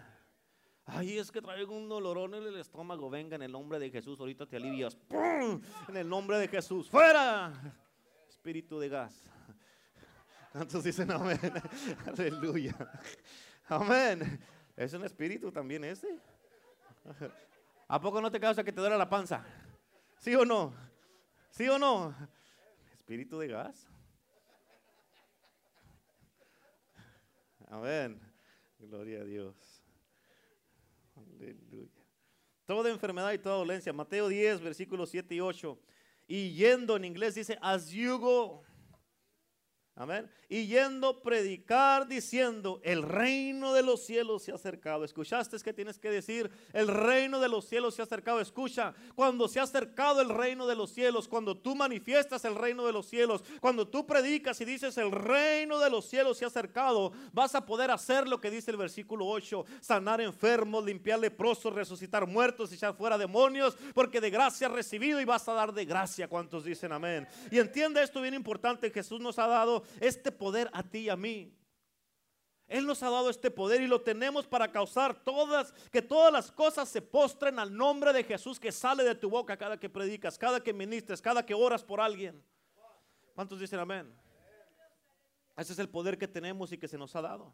[0.85, 3.09] Ay, es que traigo un dolorón en el estómago.
[3.09, 4.99] Venga, en el nombre de Jesús, ahorita te alivias.
[5.89, 6.91] En el nombre de Jesús.
[6.91, 7.53] ¡Fuera!
[8.41, 9.13] Espíritu de gas.
[10.51, 11.39] ¿Cuántos dicen amén?
[12.07, 12.75] Aleluya.
[13.69, 14.41] Amén.
[14.75, 16.19] ¿Es un espíritu también ese?
[17.87, 19.45] ¿A poco no te causa que te duele la panza?
[20.17, 20.73] ¿Sí o no?
[21.51, 22.17] ¿Sí o no?
[22.95, 23.87] Espíritu de gas.
[27.69, 28.19] Amén.
[28.79, 29.83] Gloria a Dios.
[31.15, 31.91] Aleluya.
[32.65, 33.93] Toda enfermedad y toda dolencia.
[33.93, 35.79] Mateo 10, versículos 7 y 8.
[36.31, 38.63] Y yendo en inglés dice, as you go.
[40.01, 40.31] Amén.
[40.49, 45.05] Y yendo predicar diciendo, el reino de los cielos se ha acercado.
[45.05, 46.51] ¿Escuchaste que tienes que decir?
[46.73, 48.41] El reino de los cielos se ha acercado.
[48.41, 52.87] Escucha, cuando se ha acercado el reino de los cielos, cuando tú manifiestas el reino
[52.87, 56.49] de los cielos, cuando tú predicas y dices el reino de los cielos se ha
[56.49, 61.75] acercado, vas a poder hacer lo que dice el versículo 8, sanar enfermos, limpiar leprosos,
[61.75, 66.27] resucitar muertos, echar fuera demonios, porque de gracia recibido y vas a dar de gracia.
[66.27, 67.29] ¿Cuántos dicen amén?
[67.51, 71.17] Y entiende esto bien importante, Jesús nos ha dado este poder a ti y a
[71.17, 71.57] mí.
[72.71, 76.53] Él nos ha dado este poder y lo tenemos para causar todas, que todas las
[76.53, 80.39] cosas se postren al nombre de Jesús que sale de tu boca cada que predicas,
[80.39, 82.41] cada que ministres, cada que oras por alguien.
[83.35, 84.15] ¿Cuántos dicen amén?
[85.57, 87.53] Ese es el poder que tenemos y que se nos ha dado.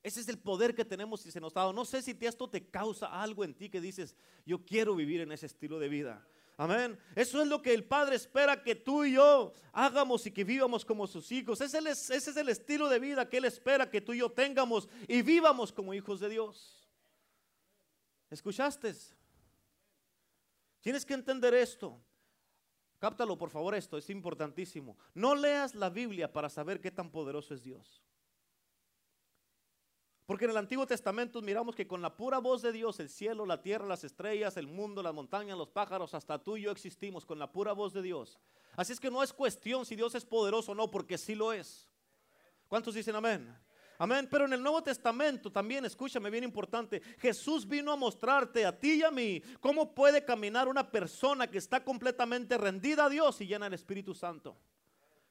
[0.00, 1.72] Ese es el poder que tenemos y se nos ha dado.
[1.72, 4.14] No sé si esto te causa algo en ti que dices,
[4.44, 6.24] yo quiero vivir en ese estilo de vida.
[6.58, 6.98] Amén.
[7.14, 10.86] Eso es lo que el Padre espera que tú y yo hagamos y que vivamos
[10.86, 11.60] como sus hijos.
[11.60, 15.20] Ese es, el estilo de vida que Él espera que tú y yo tengamos y
[15.20, 16.88] vivamos como hijos de Dios.
[18.30, 18.94] ¿Escuchaste?
[20.80, 22.00] Tienes que entender esto.
[22.98, 24.96] Cáptalo, por favor, esto es importantísimo.
[25.12, 28.02] No leas la Biblia para saber qué tan poderoso es Dios.
[30.26, 33.46] Porque en el Antiguo Testamento miramos que con la pura voz de Dios, el cielo,
[33.46, 37.24] la tierra, las estrellas, el mundo, las montañas, los pájaros, hasta tú y yo existimos
[37.24, 38.36] con la pura voz de Dios.
[38.74, 41.52] Así es que no es cuestión si Dios es poderoso o no, porque sí lo
[41.52, 41.88] es.
[42.66, 43.56] ¿Cuántos dicen amén?
[43.98, 44.28] Amén.
[44.28, 48.94] Pero en el Nuevo Testamento también, escúchame bien importante, Jesús vino a mostrarte a ti
[48.94, 53.46] y a mí cómo puede caminar una persona que está completamente rendida a Dios y
[53.46, 54.56] llena el Espíritu Santo.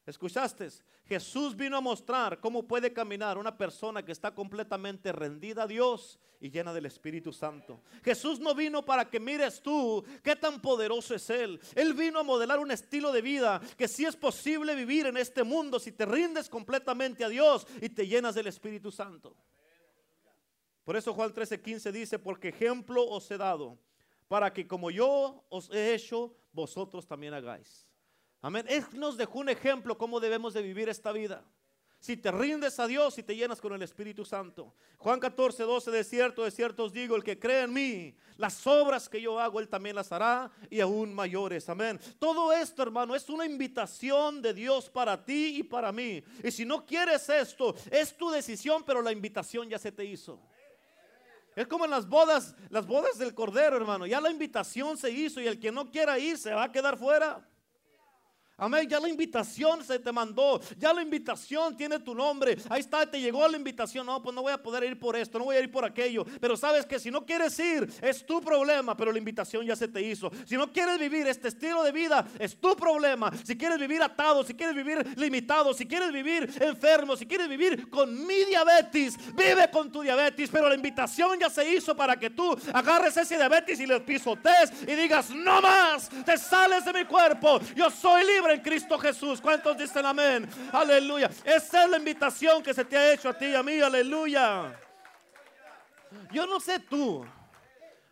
[0.05, 0.69] ¿Escuchaste?
[1.05, 6.19] Jesús vino a mostrar cómo puede caminar una persona que está completamente rendida a Dios
[6.39, 7.81] y llena del Espíritu Santo.
[8.03, 11.59] Jesús no vino para que mires tú qué tan poderoso es Él.
[11.73, 15.43] Él vino a modelar un estilo de vida que sí es posible vivir en este
[15.43, 19.35] mundo si te rindes completamente a Dios y te llenas del Espíritu Santo.
[20.83, 23.79] Por eso Juan 13:15 dice, porque ejemplo os he dado,
[24.27, 27.87] para que como yo os he hecho, vosotros también hagáis.
[28.45, 28.63] Amén.
[28.69, 31.43] Él nos dejó un ejemplo cómo debemos de vivir esta vida.
[31.99, 34.75] Si te rindes a Dios y te llenas con el Espíritu Santo.
[34.99, 38.67] Juan 14, 12, de cierto, de cierto os digo, el que cree en mí, las
[38.67, 41.67] obras que yo hago, él también las hará y aún mayores.
[41.69, 41.99] Amén.
[42.19, 46.23] Todo esto, hermano, es una invitación de Dios para ti y para mí.
[46.43, 50.39] Y si no quieres esto, es tu decisión, pero la invitación ya se te hizo.
[51.55, 54.05] Es como en las bodas, las bodas del Cordero, hermano.
[54.05, 56.95] Ya la invitación se hizo y el que no quiera ir se va a quedar
[56.95, 57.43] fuera.
[58.57, 62.55] Amén, ya la invitación se te mandó, ya la invitación tiene tu nombre.
[62.69, 64.05] Ahí está, te llegó la invitación.
[64.05, 66.23] No, pues no voy a poder ir por esto, no voy a ir por aquello.
[66.39, 69.89] Pero sabes que si no quieres ir, es tu problema, pero la invitación ya se
[69.89, 70.31] te hizo.
[70.45, 73.29] Si no quieres vivir este estilo de vida, es tu problema.
[73.43, 77.89] Si quieres vivir atado, si quieres vivir limitado, si quieres vivir enfermo, si quieres vivir
[77.89, 80.49] con mi diabetes, vive con tu diabetes.
[80.49, 84.71] Pero la invitación ya se hizo para que tú agarres ese diabetes y le pisotes
[84.87, 89.41] y digas, no más, te sales de mi cuerpo, yo soy libre en Cristo Jesús.
[89.41, 90.47] ¿Cuántos dicen amén?
[90.71, 91.29] Aleluya.
[91.43, 93.79] Esa es la invitación que se te ha hecho a ti y a mí.
[93.79, 94.79] Aleluya.
[96.31, 97.25] Yo no sé tú.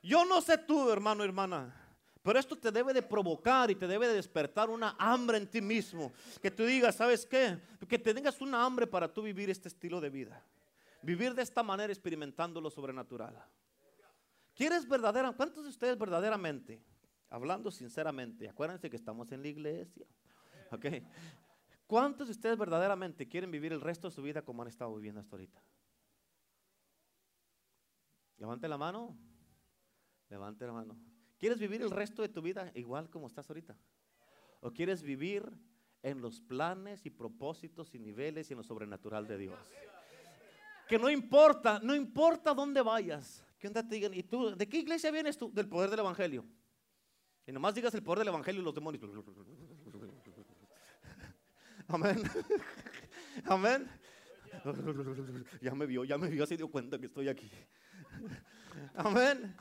[0.02, 1.74] Yo no sé tú, hermano, hermana.
[2.22, 5.62] Pero esto te debe de provocar y te debe de despertar una hambre en ti
[5.62, 6.14] mismo.
[6.42, 7.60] Que tú digas, ¿sabes qué?
[7.88, 10.42] Que te tengas una hambre para tú vivir este estilo de vida.
[11.02, 13.36] Vivir de esta manera experimentando lo sobrenatural.
[14.56, 15.32] ¿Quieres verdadera?
[15.34, 16.82] ¿Cuántos de ustedes verdaderamente
[17.34, 20.06] hablando sinceramente, acuérdense que estamos en la iglesia.
[20.72, 20.86] ¿Ok?
[21.88, 25.20] ¿Cuántos de ustedes verdaderamente quieren vivir el resto de su vida como han estado viviendo
[25.20, 25.60] hasta ahorita?
[28.38, 29.18] Levante la mano.
[30.30, 30.96] Levante la mano.
[31.40, 33.76] ¿Quieres vivir el resto de tu vida igual como estás ahorita?
[34.62, 35.44] ¿O quieres vivir
[36.04, 39.60] en los planes y propósitos y niveles y en lo sobrenatural de Dios?
[40.88, 43.44] Que no importa, no importa dónde vayas.
[43.58, 45.52] Que te digan, ¿y tú, de qué iglesia vienes tú?
[45.52, 46.46] Del poder del Evangelio.
[47.46, 49.04] Y nomás digas el poder del evangelio y los demonios.
[51.88, 52.24] Amén.
[53.46, 53.90] Amén.
[55.62, 57.50] Ya me vio, ya me vio, se dio cuenta que estoy aquí.
[58.96, 59.56] Amén.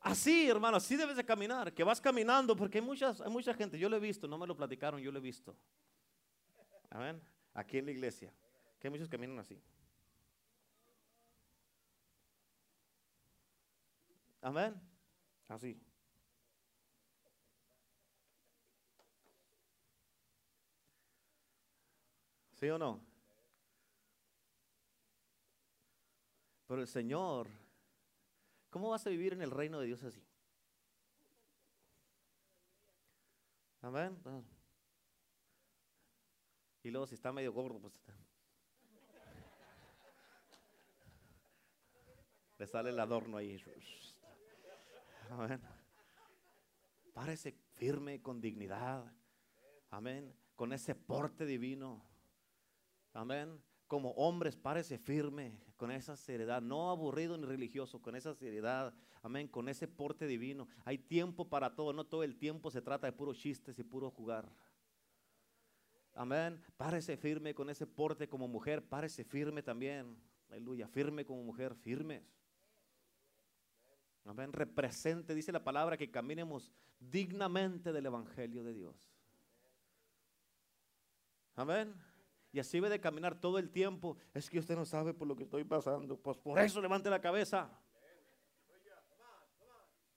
[0.00, 3.78] Así, hermano, así debes de caminar, que vas caminando, porque hay, muchas, hay mucha gente,
[3.78, 5.56] yo lo he visto, no me lo platicaron, yo lo he visto.
[6.90, 7.22] Amén.
[7.54, 8.32] Aquí en la iglesia,
[8.78, 9.58] que hay muchos que caminan así.
[14.42, 14.74] Amén.
[15.48, 15.80] Así.
[22.54, 23.00] ¿Sí o no?
[26.66, 27.48] Pero el Señor,
[28.70, 30.24] ¿cómo vas a vivir en el reino de Dios así?
[33.82, 34.18] Amén.
[36.82, 37.92] Y luego si está medio gordo, pues
[42.58, 43.62] le sale el adorno ahí.
[45.30, 45.60] Amén.
[47.12, 49.04] Párese firme con dignidad.
[49.90, 50.34] Amén.
[50.56, 52.13] Con ese porte divino.
[53.14, 53.62] Amén.
[53.86, 58.92] Como hombres, párese firme con esa seriedad, no aburrido ni religioso, con esa seriedad,
[59.22, 60.68] amén, con ese porte divino.
[60.84, 64.10] Hay tiempo para todo, no todo el tiempo se trata de puros chistes y puro
[64.10, 64.48] jugar.
[66.14, 66.60] Amén.
[66.76, 70.16] Párese firme con ese porte como mujer, párese firme también.
[70.48, 72.22] Aleluya, firme como mujer, firmes.
[74.24, 74.52] Amén.
[74.52, 78.96] Represente, dice la palabra, que caminemos dignamente del Evangelio de Dios.
[81.56, 81.94] Amén.
[82.54, 84.16] Y así debe de caminar todo el tiempo.
[84.32, 86.16] Es que usted no sabe por lo que estoy pasando.
[86.16, 87.68] Pues por eso levante la cabeza.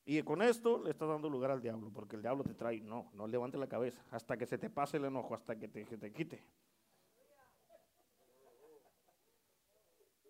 [0.05, 2.79] Y con esto le está dando lugar al diablo, porque el diablo te trae.
[2.79, 5.83] No, no levante la cabeza hasta que se te pase el enojo, hasta que te,
[5.83, 6.45] te quite.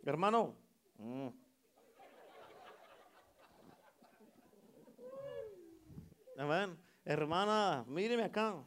[0.04, 0.56] Hermano,
[0.98, 1.28] mm.
[6.38, 6.80] Amén.
[7.04, 8.64] Hermana, míreme acá.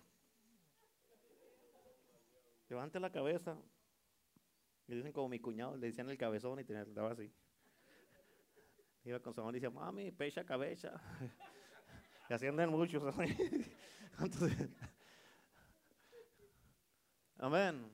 [2.71, 3.59] Levante la cabeza.
[4.87, 7.31] Y dicen como mi cuñado, le decían el cabezón y tenía, estaba así.
[9.05, 11.01] Iba con su mamá y decía, mami, pecha cabeza.
[12.31, 13.03] y así andan muchos.
[17.39, 17.91] Amén.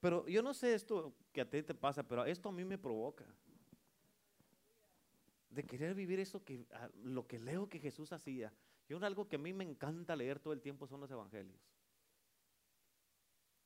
[0.00, 2.76] Pero yo no sé esto, que a ti te pasa, pero esto a mí me
[2.76, 3.24] provoca.
[5.48, 6.66] De querer vivir eso que
[7.04, 8.52] lo que leo que Jesús hacía.
[8.86, 11.77] Yo algo que a mí me encanta leer todo el tiempo son los evangelios.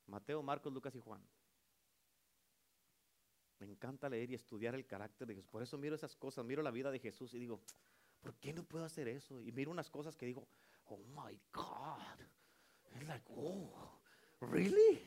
[0.06, 1.22] Mateo, Marcos, Lucas y Juan.
[3.58, 5.50] Me encanta leer y estudiar el carácter de Jesús.
[5.50, 7.60] Por eso miro esas cosas, miro la vida de Jesús y digo,
[8.20, 9.40] ¿por qué no puedo hacer eso?
[9.40, 10.48] Y miro unas cosas que digo,
[10.86, 12.26] oh my God.
[12.96, 14.00] It's like, oh,
[14.40, 15.00] really?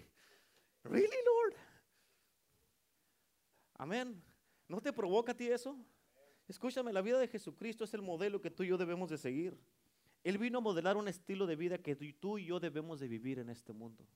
[0.83, 1.55] Really, Lord?
[3.73, 4.23] Amén.
[4.67, 5.77] ¿No te provoca a ti eso?
[6.47, 9.57] Escúchame, la vida de Jesucristo es el modelo que tú y yo debemos de seguir.
[10.23, 13.39] Él vino a modelar un estilo de vida que tú y yo debemos de vivir
[13.39, 14.07] en este mundo.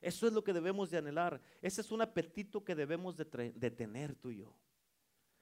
[0.00, 1.40] Eso es lo que debemos de anhelar.
[1.60, 3.24] Ese es un apetito que debemos de,
[3.70, 4.54] tener tú y yo.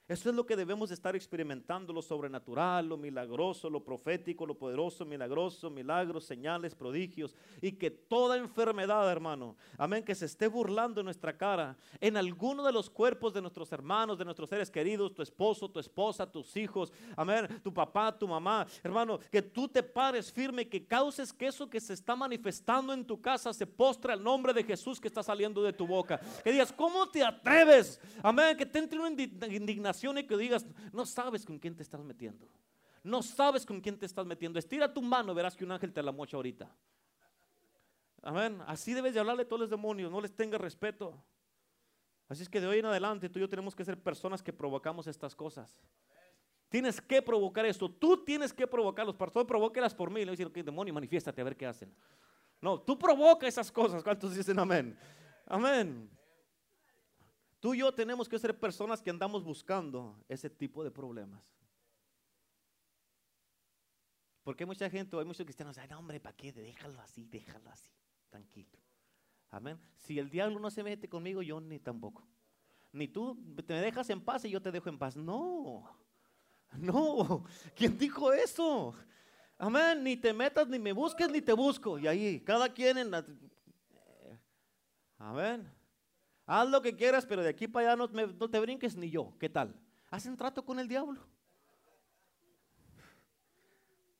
[0.09, 5.05] Eso es lo que debemos estar experimentando, lo sobrenatural, lo milagroso, lo profético, lo poderoso,
[5.05, 7.35] milagroso, milagros, señales, prodigios.
[7.61, 12.63] Y que toda enfermedad, hermano, amén, que se esté burlando en nuestra cara, en alguno
[12.63, 16.57] de los cuerpos de nuestros hermanos, de nuestros seres queridos, tu esposo, tu esposa, tus
[16.57, 21.49] hijos, amén, tu papá, tu mamá, hermano, que tú te pares firme, que causes que
[21.49, 25.09] eso que se está manifestando en tu casa se postre al nombre de Jesús que
[25.09, 26.21] está saliendo de tu boca.
[26.45, 28.01] Que digas, ¿cómo te atreves?
[28.23, 32.03] Amén, que te entre una indignación y que digas, no sabes con quién te estás
[32.03, 32.49] metiendo.
[33.03, 34.59] No sabes con quién te estás metiendo.
[34.59, 36.75] Estira tu mano, verás que un ángel te la mocha ahorita.
[38.23, 38.61] Amén.
[38.67, 41.23] Así debes de hablarle a todos los demonios, no les tengas respeto.
[42.29, 44.53] Así es que de hoy en adelante tú y yo tenemos que ser personas que
[44.53, 45.81] provocamos estas cosas.
[46.69, 47.89] Tienes que provocar esto.
[47.89, 49.15] Tú tienes que provocarlos.
[49.15, 50.25] Pastor, provóquelas por mí.
[50.25, 51.95] Le dicen, que demonio, manifiéstate a ver qué hacen.
[52.61, 54.03] No, tú provoca esas cosas.
[54.03, 54.99] ¿Cuántos dicen amén?
[55.47, 56.11] Amén.
[57.67, 61.43] Tú y yo tenemos que ser personas que andamos buscando ese tipo de problemas.
[64.45, 66.53] Porque hay mucha gente, hay muchos cristianos, ay, no, hombre, ¿para qué?
[66.53, 67.91] Déjalo así, déjalo así,
[68.31, 68.79] tranquilo.
[69.51, 69.81] Amén.
[69.97, 72.25] Si el diablo no se mete conmigo, yo ni tampoco.
[72.93, 73.37] Ni tú
[73.67, 75.17] te dejas en paz y yo te dejo en paz.
[75.17, 75.91] No,
[76.79, 77.45] no.
[77.75, 78.95] ¿Quién dijo eso?
[79.59, 80.05] Amén.
[80.05, 81.99] Ni te metas, ni me busques, ni te busco.
[81.99, 83.27] Y ahí, cada quien en la...
[85.19, 85.76] Amén.
[86.47, 89.37] Haz lo que quieras, pero de aquí para allá no, te brinques ni yo.
[89.39, 89.75] ¿Qué tal?
[90.11, 91.27] Hacen trato con el diablo.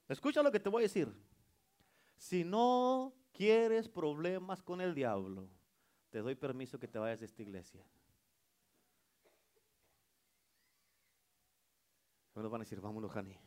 [0.09, 1.09] Escucha lo que te voy a decir.
[2.17, 5.49] Si no quieres problemas con el diablo,
[6.11, 7.87] te doy permiso que te vayas de esta iglesia.
[12.35, 13.39] Nos van a decir, vámonos, Jani.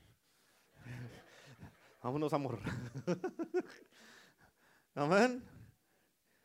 [2.04, 2.60] vámonos, amor.
[4.96, 5.44] Amén.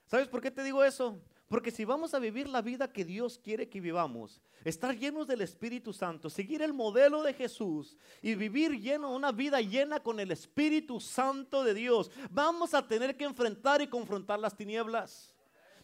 [0.07, 1.23] ¿Sabes por qué te digo eso?
[1.49, 5.43] Porque si vamos a vivir la vida que Dios quiere que vivamos, estar llenos del
[5.43, 10.31] Espíritu Santo, seguir el modelo de Jesús y vivir lleno, una vida llena con el
[10.31, 15.35] Espíritu Santo de Dios, vamos a tener que enfrentar y confrontar las tinieblas.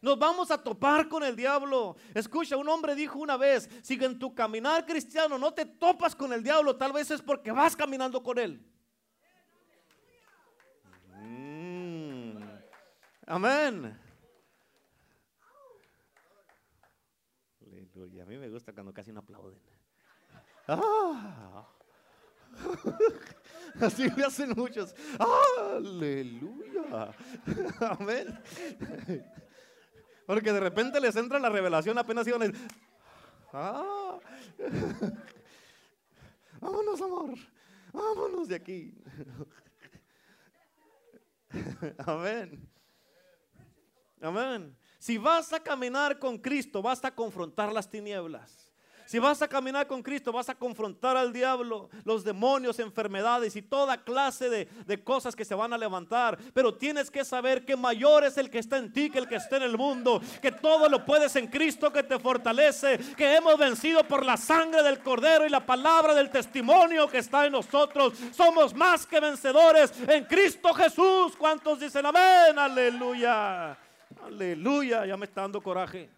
[0.00, 1.94] Nos vamos a topar con el diablo.
[2.14, 6.32] Escucha, un hombre dijo una vez, si en tu caminar cristiano no te topas con
[6.32, 8.64] el diablo, tal vez es porque vas caminando con él.
[11.18, 12.42] Mm.
[13.26, 14.09] Amén.
[18.06, 19.58] Y a mí me gusta cuando casi no aplauden.
[20.68, 21.66] ¡Ah!
[23.80, 24.94] Así me hacen muchos.
[25.18, 27.14] Aleluya.
[27.98, 28.38] Amén.
[30.26, 32.68] Porque de repente les entra la revelación, apenas iban a decir,
[33.52, 34.18] ¡Ah!
[36.60, 37.34] Vámonos, amor.
[37.92, 38.94] Vámonos de aquí.
[41.98, 42.68] Amén.
[44.20, 44.76] Amén.
[45.00, 48.70] Si vas a caminar con Cristo, vas a confrontar las tinieblas.
[49.06, 53.62] Si vas a caminar con Cristo, vas a confrontar al diablo, los demonios, enfermedades y
[53.62, 56.38] toda clase de, de, cosas que se van a levantar.
[56.52, 59.36] Pero tienes que saber que mayor es el que está en ti que el que
[59.36, 60.20] está en el mundo.
[60.40, 62.98] Que todo lo puedes en Cristo que te fortalece.
[63.16, 67.46] Que hemos vencido por la sangre del Cordero y la palabra del testimonio que está
[67.46, 68.12] en nosotros.
[68.32, 71.34] Somos más que vencedores en Cristo Jesús.
[71.36, 72.56] ¿Cuántos dicen amén?
[72.56, 73.76] Aleluya.
[74.22, 76.10] Aleluya, ya me está dando coraje.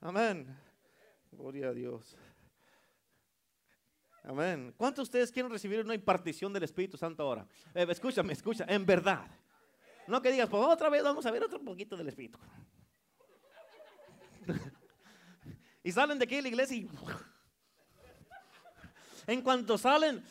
[0.00, 0.46] Amén.
[1.30, 2.16] Gloria a Dios.
[4.24, 4.74] Amén.
[4.76, 7.46] ¿Cuántos de ustedes quieren recibir una impartición del Espíritu Santo ahora?
[7.74, 9.26] Eh, escúchame, escucha, en verdad.
[10.06, 12.38] No que digas, pues otra vez vamos a ver otro poquito del Espíritu.
[15.82, 16.90] y salen de aquí de la iglesia y...
[19.26, 20.22] en cuanto salen,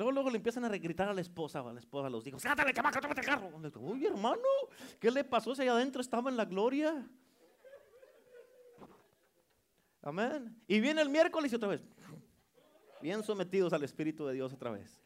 [0.00, 2.72] Luego, luego le empiezan a gritar a la esposa, a la esposa, los hijos, ¡Sátale,
[2.72, 3.50] chamaca, tómate el carro!
[3.80, 4.40] Uy, hermano,
[4.98, 7.06] ¿qué le pasó si allá adentro estaba en la gloria?
[10.00, 10.58] Amén.
[10.66, 11.82] Y viene el miércoles y otra vez.
[13.02, 15.02] Bien sometidos al Espíritu de Dios otra vez.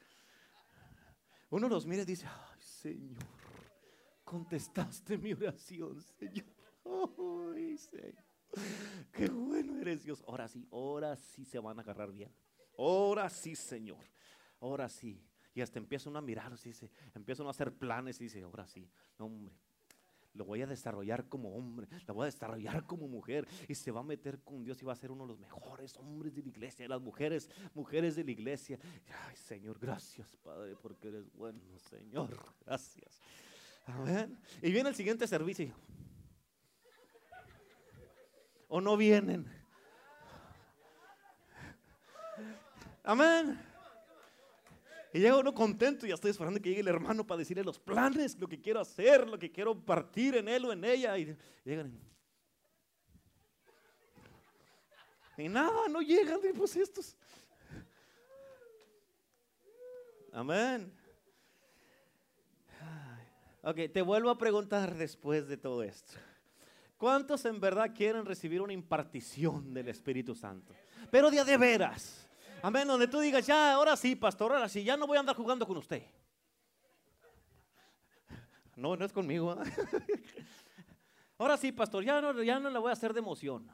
[1.51, 3.25] Uno los mira y dice, ay Señor,
[4.23, 6.47] contestaste mi oración, Señor.
[7.53, 8.25] Ay, Señor.
[9.11, 10.23] Qué bueno eres Dios.
[10.29, 12.33] Ahora sí, ahora sí se van a agarrar bien.
[12.79, 13.99] Ahora sí, Señor.
[14.61, 15.23] Ahora sí.
[15.55, 19.55] Y hasta empiezan a mirar, dice, empiezan a hacer planes y dice, ahora sí, hombre,
[20.35, 24.01] lo voy a desarrollar como hombre, lo voy a desarrollar como mujer y se va
[24.01, 26.49] a meter con Dios y va a ser uno de los mejores hombres de la
[26.49, 28.79] iglesia, las mujeres, mujeres de la iglesia.
[29.29, 32.37] Ay, Señor, gracias, Padre, porque eres bueno, Señor,
[32.67, 33.21] gracias.
[33.87, 34.37] Amén.
[34.61, 35.73] Y viene el siguiente servicio.
[38.69, 39.47] O no vienen.
[43.05, 43.74] Amén.
[45.15, 47.79] Y llega uno contento y ya estoy esperando que llegue el hermano para decirle los
[47.79, 51.17] planes, lo que quiero hacer, lo que quiero partir en él o en ella.
[51.17, 51.97] Y llegan.
[55.39, 57.17] Y nada, no llegan, pues estos.
[60.33, 60.93] Amén.
[63.63, 66.15] Ok, te vuelvo a preguntar después de todo esto.
[66.99, 70.75] ¿Cuántos en verdad quieren recibir una impartición del Espíritu Santo?
[71.13, 72.24] Pero de de veras.
[72.65, 75.37] Amén, donde tú digas, ya, ahora sí, pastor, ahora sí, ya no voy a andar
[75.37, 76.03] jugando con usted.
[78.75, 79.51] No, no es conmigo.
[79.51, 79.63] ¿ah?
[81.37, 83.71] Ahora sí, pastor, ya no, ya no la voy a hacer de emoción.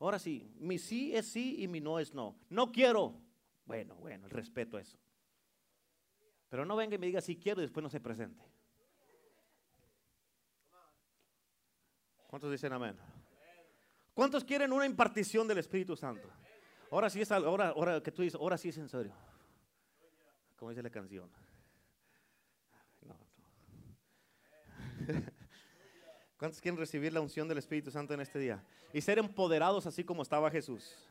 [0.00, 2.34] Ahora sí, mi sí es sí y mi no es no.
[2.48, 3.20] No quiero.
[3.66, 4.96] Bueno, bueno, el respeto eso.
[6.48, 8.42] Pero no venga y me diga si quiero y después no se presente.
[12.26, 12.96] ¿Cuántos dicen amén?
[14.14, 16.30] ¿Cuántos quieren una impartición del Espíritu Santo?
[16.90, 19.12] Ahora sí es, ahora, ahora que tú dices, ahora sí es en serio.
[20.56, 21.30] Como dice la canción.
[26.38, 28.64] ¿Cuántos quieren recibir la unción del Espíritu Santo en este día?
[28.92, 31.08] Y ser empoderados así como estaba Jesús.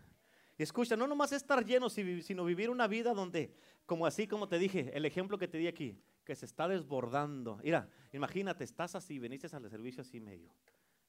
[0.58, 3.54] Y escucha, no nomás estar llenos, sino vivir una vida donde,
[3.86, 7.60] como así como te dije, el ejemplo que te di aquí, que se está desbordando.
[7.64, 10.52] Mira, imagínate, estás así, veniste al servicio así medio,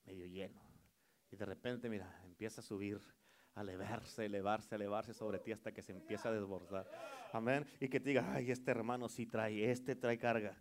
[0.05, 0.61] medio lleno.
[1.31, 3.01] Y de repente, mira, empieza a subir
[3.61, 6.87] elevarse, elevarse, elevarse sobre ti hasta que se empieza a desbordar.
[7.33, 7.67] Amén.
[7.81, 10.57] Y que te diga, ay, este hermano sí trae, este trae carga.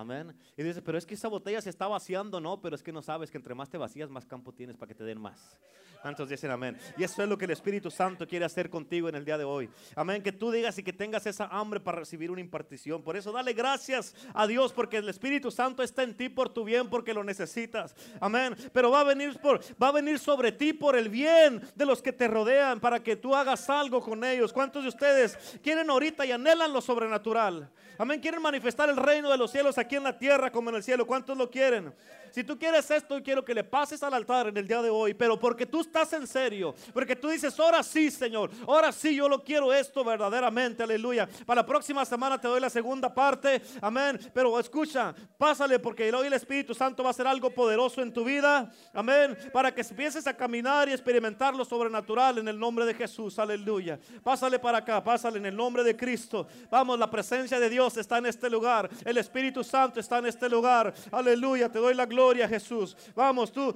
[0.00, 0.34] Amén.
[0.56, 3.02] Y dice, pero es que esa botella se está vaciando, no, pero es que no
[3.02, 5.58] sabes que entre más te vacías, más campo tienes para que te den más.
[6.00, 6.78] ¿Cuántos dicen amén?
[6.96, 9.44] Y eso es lo que el Espíritu Santo quiere hacer contigo en el día de
[9.44, 9.68] hoy.
[9.94, 10.22] Amén.
[10.22, 13.02] Que tú digas y que tengas esa hambre para recibir una impartición.
[13.02, 16.64] Por eso dale gracias a Dios porque el Espíritu Santo está en ti por tu
[16.64, 17.94] bien porque lo necesitas.
[18.18, 18.56] Amén.
[18.72, 22.00] Pero va a venir por va a venir sobre ti por el bien de los
[22.00, 24.54] que te rodean para que tú hagas algo con ellos.
[24.54, 27.70] ¿Cuántos de ustedes quieren ahorita y anhelan lo sobrenatural?
[27.98, 28.20] Amén.
[28.20, 31.06] Quieren manifestar el reino de los cielos aquí en la tierra como en el cielo.
[31.06, 31.92] ¿Cuántos lo quieren?
[32.30, 35.14] Si tú quieres esto, quiero que le pases al altar en el día de hoy,
[35.14, 39.28] pero porque tú estás en serio, porque tú dices, ahora sí, Señor, ahora sí, yo
[39.28, 41.28] lo quiero esto verdaderamente, aleluya.
[41.44, 44.18] Para la próxima semana te doy la segunda parte, amén.
[44.32, 48.24] Pero escucha, pásale porque hoy el Espíritu Santo va a hacer algo poderoso en tu
[48.24, 49.36] vida, amén.
[49.52, 53.98] Para que empieces a caminar y experimentar lo sobrenatural en el nombre de Jesús, aleluya.
[54.22, 56.46] Pásale para acá, pásale en el nombre de Cristo.
[56.70, 60.48] Vamos, la presencia de Dios está en este lugar, el Espíritu Santo está en este
[60.48, 61.68] lugar, aleluya.
[61.68, 62.94] Te doy la gloria gloria a Jesús.
[63.14, 63.74] Vamos, tú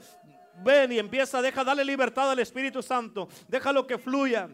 [0.63, 3.29] ven y empieza, deja, dale libertad al Espíritu Santo.
[3.49, 4.51] Déjalo que fluya.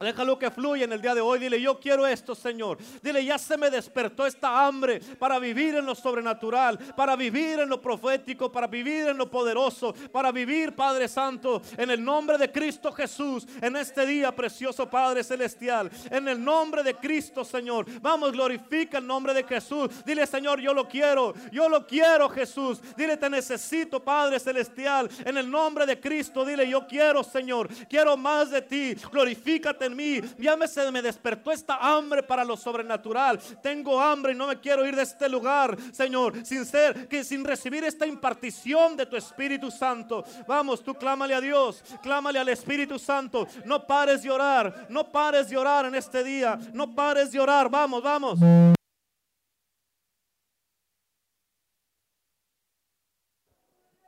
[0.00, 1.38] Déjalo que fluya en el día de hoy.
[1.38, 2.78] Dile, yo quiero esto, Señor.
[3.00, 7.68] Dile, ya se me despertó esta hambre para vivir en lo sobrenatural, para vivir en
[7.68, 12.50] lo profético, para vivir en lo poderoso, para vivir, Padre Santo, en el nombre de
[12.50, 15.90] Cristo Jesús, en este día, precioso Padre Celestial.
[16.10, 17.86] En el nombre de Cristo, Señor.
[18.00, 19.88] Vamos, glorifica el nombre de Jesús.
[20.04, 21.34] Dile, Señor, yo lo quiero.
[21.52, 22.80] Yo lo quiero, Jesús.
[22.96, 25.08] Dile, te necesito, Padre Celestial.
[25.24, 27.68] En el nombre de Cristo, dile, yo quiero, Señor.
[27.88, 28.94] Quiero más de ti.
[29.12, 30.20] Glorifícate en mí.
[30.38, 33.38] Ya me, se me despertó esta hambre para lo sobrenatural.
[33.62, 37.44] Tengo hambre y no me quiero ir de este lugar, Señor, sin ser, que sin
[37.44, 40.24] recibir esta impartición de tu Espíritu Santo.
[40.46, 43.46] Vamos, tú clámale a Dios, clámale al Espíritu Santo.
[43.64, 47.68] No pares de orar, no pares de orar en este día, no pares de orar.
[47.68, 48.38] Vamos, vamos.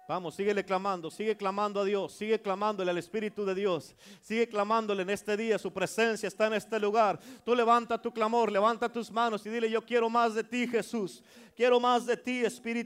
[0.09, 3.93] Vamos, síguele clamando, sigue clamando a Dios, sigue clamándole al Espíritu de Dios,
[4.23, 7.19] sigue clamándole en este día, su presencia está en este lugar.
[7.45, 11.25] Tú levanta tu clamor, levanta tus manos y dile, yo quiero más de ti Jesús,
[11.57, 12.67] quiero más de ti Espíritu.